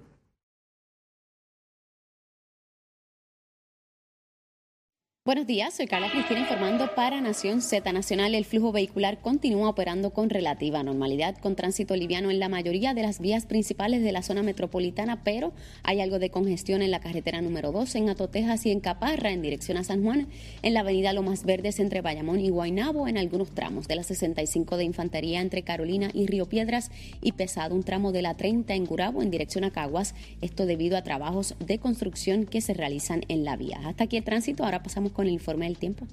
Buenos 5.26 5.46
días, 5.46 5.72
soy 5.72 5.86
Carla 5.86 6.10
Cristina 6.10 6.40
informando 6.40 6.94
para 6.94 7.18
Nación 7.22 7.62
Z 7.62 7.90
Nacional. 7.94 8.34
El 8.34 8.44
flujo 8.44 8.72
vehicular 8.72 9.22
continúa 9.22 9.70
operando 9.70 10.10
con 10.10 10.28
relativa 10.28 10.82
normalidad, 10.82 11.38
con 11.38 11.56
tránsito 11.56 11.96
liviano 11.96 12.30
en 12.30 12.38
la 12.38 12.50
mayoría 12.50 12.92
de 12.92 13.00
las 13.00 13.20
vías 13.20 13.46
principales 13.46 14.02
de 14.02 14.12
la 14.12 14.22
zona 14.22 14.42
metropolitana, 14.42 15.24
pero 15.24 15.54
hay 15.82 16.02
algo 16.02 16.18
de 16.18 16.28
congestión 16.28 16.82
en 16.82 16.90
la 16.90 17.00
carretera 17.00 17.40
número 17.40 17.72
2 17.72 17.94
en 17.94 18.10
Atotejas 18.10 18.66
y 18.66 18.70
en 18.70 18.80
Caparra 18.80 19.30
en 19.30 19.40
dirección 19.40 19.78
a 19.78 19.84
San 19.84 20.02
Juan, 20.02 20.28
en 20.60 20.74
la 20.74 20.80
avenida 20.80 21.14
Lomas 21.14 21.46
Verdes 21.46 21.80
entre 21.80 22.02
Bayamón 22.02 22.40
y 22.40 22.50
Guaynabo, 22.50 23.08
en 23.08 23.16
algunos 23.16 23.50
tramos 23.50 23.88
de 23.88 23.96
la 23.96 24.02
65 24.02 24.76
de 24.76 24.84
Infantería 24.84 25.40
entre 25.40 25.62
Carolina 25.62 26.10
y 26.12 26.26
Río 26.26 26.50
Piedras 26.50 26.90
y 27.22 27.32
pesado 27.32 27.74
un 27.74 27.82
tramo 27.82 28.12
de 28.12 28.20
la 28.20 28.34
30 28.34 28.74
en 28.74 28.84
Gurabo 28.84 29.22
en 29.22 29.30
dirección 29.30 29.64
a 29.64 29.70
Caguas, 29.70 30.14
esto 30.42 30.66
debido 30.66 30.98
a 30.98 31.02
trabajos 31.02 31.54
de 31.60 31.78
construcción 31.78 32.44
que 32.44 32.60
se 32.60 32.74
realizan 32.74 33.22
en 33.28 33.46
la 33.46 33.56
vía. 33.56 33.80
Hasta 33.86 34.04
aquí 34.04 34.18
el 34.18 34.24
tránsito, 34.24 34.64
ahora 34.64 34.82
pasamos 34.82 35.13
con 35.14 35.26
el 35.26 35.32
informe 35.32 35.64
del 35.64 35.78
tiempo. 35.78 36.06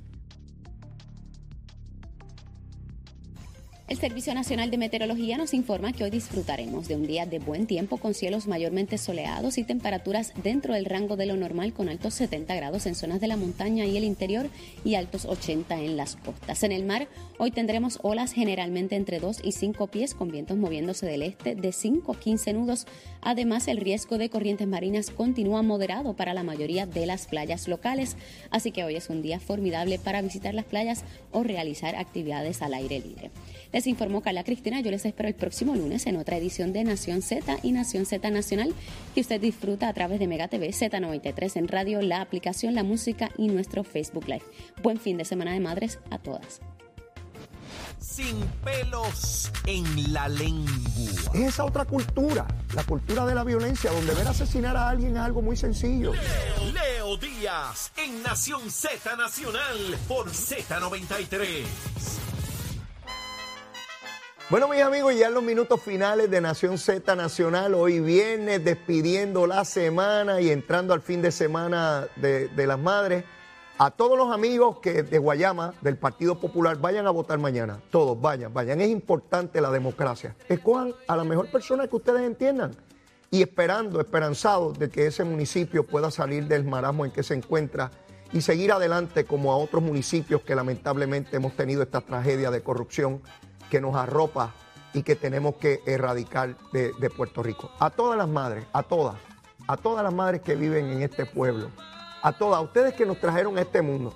El 3.92 3.98
Servicio 3.98 4.34
Nacional 4.34 4.72
de 4.72 4.78
Meteorología 4.78 5.38
nos 5.38 5.54
informa 5.54 5.92
que 5.92 6.06
hoy 6.06 6.10
disfrutaremos 6.12 6.88
de 6.88 6.96
un 6.96 7.06
día 7.06 7.26
de 7.26 7.40
buen 7.40 7.68
tiempo 7.68 7.98
con 7.98 8.14
cielos 8.14 8.48
mayormente 8.48 8.98
soleados 8.98 9.58
y 9.58 9.66
temperaturas 9.66 10.32
dentro 10.42 10.74
del 10.74 10.86
rango 10.86 11.18
de 11.18 11.26
lo 11.26 11.36
normal 11.36 11.74
con 11.74 11.90
altos 11.90 12.14
70 12.14 12.56
grados 12.56 12.86
en 12.86 12.96
zonas 12.96 13.20
de 13.20 13.28
la 13.28 13.36
montaña 13.36 13.86
y 13.86 13.98
el 13.98 14.06
interior 14.06 14.50
y 14.86 14.96
altos 14.96 15.26
80 15.26 15.78
en 15.82 15.98
las 15.98 16.16
costas. 16.16 16.64
En 16.64 16.72
el 16.72 16.86
mar 16.86 17.10
hoy 17.38 17.52
tendremos 17.52 18.00
olas 18.02 18.32
generalmente 18.32 18.96
entre 18.96 19.20
2 19.20 19.42
y 19.44 19.52
5 19.52 19.88
pies 19.88 20.14
con 20.14 20.32
vientos 20.32 20.56
moviéndose 20.56 21.06
del 21.06 21.24
este 21.24 21.56
de 21.56 21.74
5 21.74 22.14
a 22.14 22.18
15 22.18 22.54
nudos. 22.54 22.88
Además 23.20 23.68
el 23.68 23.76
riesgo 23.76 24.18
de 24.18 24.30
corrientes 24.30 24.70
marinas 24.70 25.10
continúa 25.10 25.64
moderado 25.64 26.16
para 26.16 26.34
la 26.34 26.44
mayoría 26.44 26.86
de 26.86 27.06
las 27.06 27.28
playas 27.28 27.68
locales, 27.68 28.16
así 28.52 28.72
que 28.72 28.86
hoy 28.86 28.96
es 28.96 29.10
un 29.10 29.22
día 29.22 29.42
formidable 29.42 30.00
para 30.00 30.22
visitar 30.22 30.54
las 30.54 30.64
playas 30.64 31.04
o 31.34 31.44
realizar 31.44 31.98
actividades 31.98 32.62
al 32.62 32.74
aire 32.74 33.02
libre. 33.02 33.32
Informó 33.88 34.22
Carla 34.22 34.44
Cristina. 34.44 34.82
Yo 34.82 34.92
les 34.92 35.06
espero 35.06 35.30
el 35.30 35.36
próximo 35.36 35.76
lunes 35.76 36.06
en 36.08 36.18
otra 36.18 36.38
edición 36.38 36.74
de 36.74 36.84
Nación 36.84 37.22
Z 37.22 37.58
y 37.64 37.72
Nación 37.72 38.06
Z 38.06 38.30
Nacional 38.30 38.74
que 39.14 39.22
usted 39.22 39.40
disfruta 39.40 39.88
a 39.88 39.94
través 39.94 40.20
de 40.20 40.28
Mega 40.28 40.48
TV 40.48 40.70
Z93 40.70 41.58
en 41.58 41.68
radio, 41.68 42.02
la 42.02 42.22
aplicación, 42.22 42.76
la 42.76 42.84
música 42.84 43.32
y 43.38 43.48
nuestro 43.48 43.84
Facebook 43.84 44.28
Live. 44.28 44.44
Buen 44.82 45.00
fin 45.00 45.18
de 45.18 45.26
semana 45.26 45.54
de 45.54 45.60
madres 45.60 46.00
a 46.10 46.18
todas. 46.18 46.62
Sin 48.00 48.40
pelos 48.64 49.52
en 49.68 50.12
la 50.12 50.28
lengua. 50.28 50.72
Es 51.36 51.42
esa 51.42 51.66
otra 51.66 51.86
cultura, 51.86 52.48
la 52.74 52.84
cultura 52.84 53.26
de 53.26 53.36
la 53.36 53.44
violencia, 53.44 53.92
donde 53.92 54.14
ver 54.14 54.28
asesinar 54.28 54.76
a 54.76 54.90
alguien 54.90 55.16
es 55.16 55.22
algo 55.22 55.42
muy 55.42 55.56
sencillo. 55.56 56.12
Leo 56.74 57.18
Díaz 57.18 57.92
en 57.98 58.24
Nación 58.24 58.70
Z 58.72 59.16
Nacional 59.16 59.78
por 60.08 60.30
Z93. 60.32 61.64
Bueno, 64.52 64.68
mis 64.68 64.82
amigos, 64.82 65.16
ya 65.16 65.30
en 65.30 65.34
los 65.34 65.44
minutos 65.44 65.80
finales 65.80 66.30
de 66.30 66.42
Nación 66.42 66.78
Z 66.78 67.16
Nacional, 67.16 67.74
hoy 67.74 68.02
viernes, 68.02 68.62
despidiendo 68.62 69.48
la 69.48 69.64
semana 69.64 70.42
y 70.42 70.50
entrando 70.50 70.94
al 70.94 71.00
fin 71.00 71.22
de 71.22 71.32
semana 71.32 72.10
de, 72.18 72.50
de 72.50 72.68
las 72.68 72.78
madres. 72.78 73.24
A 73.78 73.92
todos 73.92 74.18
los 74.18 74.30
amigos 74.30 74.80
que 74.80 75.04
de 75.04 75.18
Guayama, 75.20 75.74
del 75.80 75.96
Partido 75.96 76.38
Popular, 76.38 76.78
vayan 76.80 77.08
a 77.08 77.12
votar 77.12 77.40
mañana. 77.40 77.80
Todos, 77.92 78.20
vayan, 78.20 78.54
vayan. 78.54 78.82
Es 78.82 78.90
importante 78.90 79.62
la 79.62 79.72
democracia. 79.72 80.36
Escojan 80.50 80.94
a 81.08 81.16
la 81.16 81.24
mejor 81.24 81.50
persona 81.50 81.88
que 81.88 81.96
ustedes 81.96 82.24
entiendan. 82.24 82.72
Y 83.30 83.44
esperando, 83.44 84.02
esperanzados 84.02 84.78
de 84.78 84.90
que 84.90 85.08
ese 85.08 85.24
municipio 85.24 85.88
pueda 85.88 86.12
salir 86.12 86.50
del 86.50 86.66
marasmo 86.66 87.06
en 87.06 87.12
que 87.12 87.24
se 87.24 87.36
encuentra 87.36 87.90
y 88.34 88.42
seguir 88.42 88.74
adelante 88.74 89.24
como 89.24 89.54
a 89.54 89.56
otros 89.56 89.82
municipios 89.82 90.42
que 90.42 90.56
lamentablemente 90.56 91.38
hemos 91.38 91.56
tenido 91.56 91.84
esta 91.84 92.02
tragedia 92.02 92.52
de 92.52 92.62
corrupción 92.62 93.22
que 93.72 93.82
nos 93.82 93.96
arropa 93.96 94.52
y 94.94 95.02
que 95.02 95.16
tenemos 95.16 95.56
que 95.56 95.82
erradicar 95.86 96.58
de, 96.74 97.10
Puerto 97.10 97.42
Rico. 97.42 97.72
A 97.80 97.90
todas 97.90 98.18
las 98.18 98.28
madres, 98.28 98.66
a 98.74 98.84
todas, 98.84 99.16
a 99.66 99.78
todas 99.78 100.04
las 100.04 100.14
madres 100.14 100.42
que 100.42 100.56
viven 100.56 100.88
en 100.88 101.02
este 101.02 101.26
pueblo, 101.26 101.70
a 102.22 102.34
todas, 102.34 102.60
a 102.60 102.62
ustedes 102.62 102.94
que 102.94 103.06
nos 103.06 103.20
trajeron 103.20 103.58
a 103.58 103.62
este 103.62 103.82
mundo, 103.82 104.14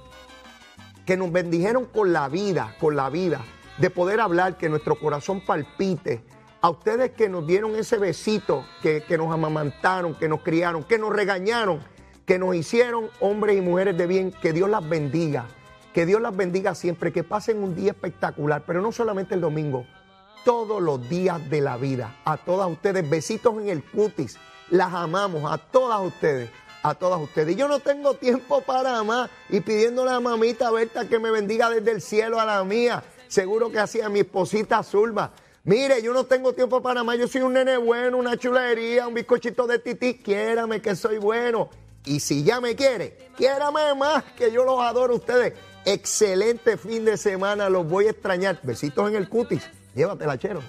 que 1.06 1.16
nos 1.16 1.32
bendijeron 1.32 1.86
con 1.86 2.12
la 2.12 2.28
vida, 2.28 2.76
con 2.82 2.98
la 2.98 3.10
vida, 3.10 3.40
de 3.78 3.90
poder 3.90 4.20
hablar, 4.20 4.58
que 4.58 4.68
nuestro 4.68 5.00
corazón 5.00 5.42
palpite, 5.46 6.22
a 6.62 6.70
ustedes 6.70 7.12
que 7.12 7.30
nos 7.30 7.48
dieron 7.48 7.76
ese 7.76 7.98
besito, 7.98 8.66
que, 8.82 9.04
que 9.04 9.18
nos 9.18 9.32
amamantaron, 9.34 10.16
que 10.16 10.28
nos 10.28 10.42
criaron, 10.42 10.84
que 10.84 10.98
nos 10.98 11.14
regañaron, 11.14 11.80
que 12.26 12.40
nos 12.40 12.56
hicieron 12.56 13.10
hombres 13.22 13.58
y 13.58 13.62
mujeres 13.62 13.98
de 13.98 14.08
bien, 14.08 14.32
que 14.32 14.52
Dios 14.52 14.70
las 14.70 14.88
bendiga. 14.88 15.46
Que 15.96 16.06
Dios 16.06 16.20
las 16.20 16.36
bendiga 16.36 16.76
siempre, 16.76 17.14
que 17.14 17.24
pasen 17.24 17.64
un 17.64 17.74
día 17.74 17.92
espectacular, 17.92 18.64
pero 18.68 18.82
no 18.82 18.92
solamente 18.92 19.34
el 19.34 19.40
domingo, 19.40 19.86
todos 20.44 20.82
los 20.82 21.08
días 21.08 21.50
de 21.50 21.62
la 21.62 21.78
vida. 21.78 22.18
A 22.26 22.36
todas 22.36 22.70
ustedes, 22.70 23.10
besitos 23.10 23.54
en 23.62 23.70
el 23.70 23.82
cutis. 23.82 24.38
Las 24.70 24.94
amamos 24.94 25.50
a 25.50 25.58
todas 25.58 26.02
ustedes, 26.02 26.50
a 26.84 26.96
todas 26.96 27.22
ustedes. 27.22 27.56
Y 27.56 27.58
yo 27.58 27.70
no 27.70 27.80
tengo 27.80 28.14
tiempo 28.16 28.60
para 28.60 29.04
más 29.04 29.30
y 29.48 29.62
pidiéndole 29.62 30.12
a 30.12 30.20
mamita 30.20 30.70
Berta 30.70 31.08
que 31.08 31.18
me 31.18 31.32
bendiga 31.32 31.70
desde 31.70 31.92
el 31.92 32.02
cielo 32.02 32.42
a 32.42 32.46
la 32.46 32.62
mía. 32.66 33.02
Seguro 33.30 33.72
que 33.72 33.80
hacía 33.80 34.10
mi 34.10 34.20
esposita 34.20 34.84
Zulma. 34.84 35.32
Mire, 35.64 36.02
yo 36.02 36.12
no 36.12 36.26
tengo 36.26 36.52
tiempo 36.52 36.82
para 36.82 37.06
más. 37.06 37.18
Yo 37.18 37.30
soy 37.30 37.44
un 37.44 37.54
nene 37.54 37.78
bueno, 37.78 38.18
una 38.18 38.36
chulería, 38.36 39.08
un 39.08 39.14
bizcochito 39.14 39.66
de 39.66 39.80
tití. 39.80 40.16
Quiérame 40.16 40.82
que 40.82 40.94
soy 40.94 41.20
bueno. 41.20 41.70
Y 42.04 42.20
si 42.20 42.44
ya 42.44 42.60
me 42.60 42.76
quiere, 42.76 43.30
quiérame 43.38 43.96
más, 43.96 44.26
que 44.38 44.52
yo 44.52 44.66
los 44.66 44.82
adoro 44.82 45.14
a 45.14 45.16
ustedes. 45.16 45.54
Excelente 45.86 46.78
fin 46.78 47.06
de 47.06 47.18
semana. 47.18 47.70
Los 47.70 47.88
voy 47.88 48.08
a 48.08 48.12
extrañar. 48.12 48.60
Besitos 48.64 49.10
en 49.10 49.16
el 49.16 49.30
cutis. 49.30 49.64
Llévatela, 49.96 50.38
chero. 50.38 50.62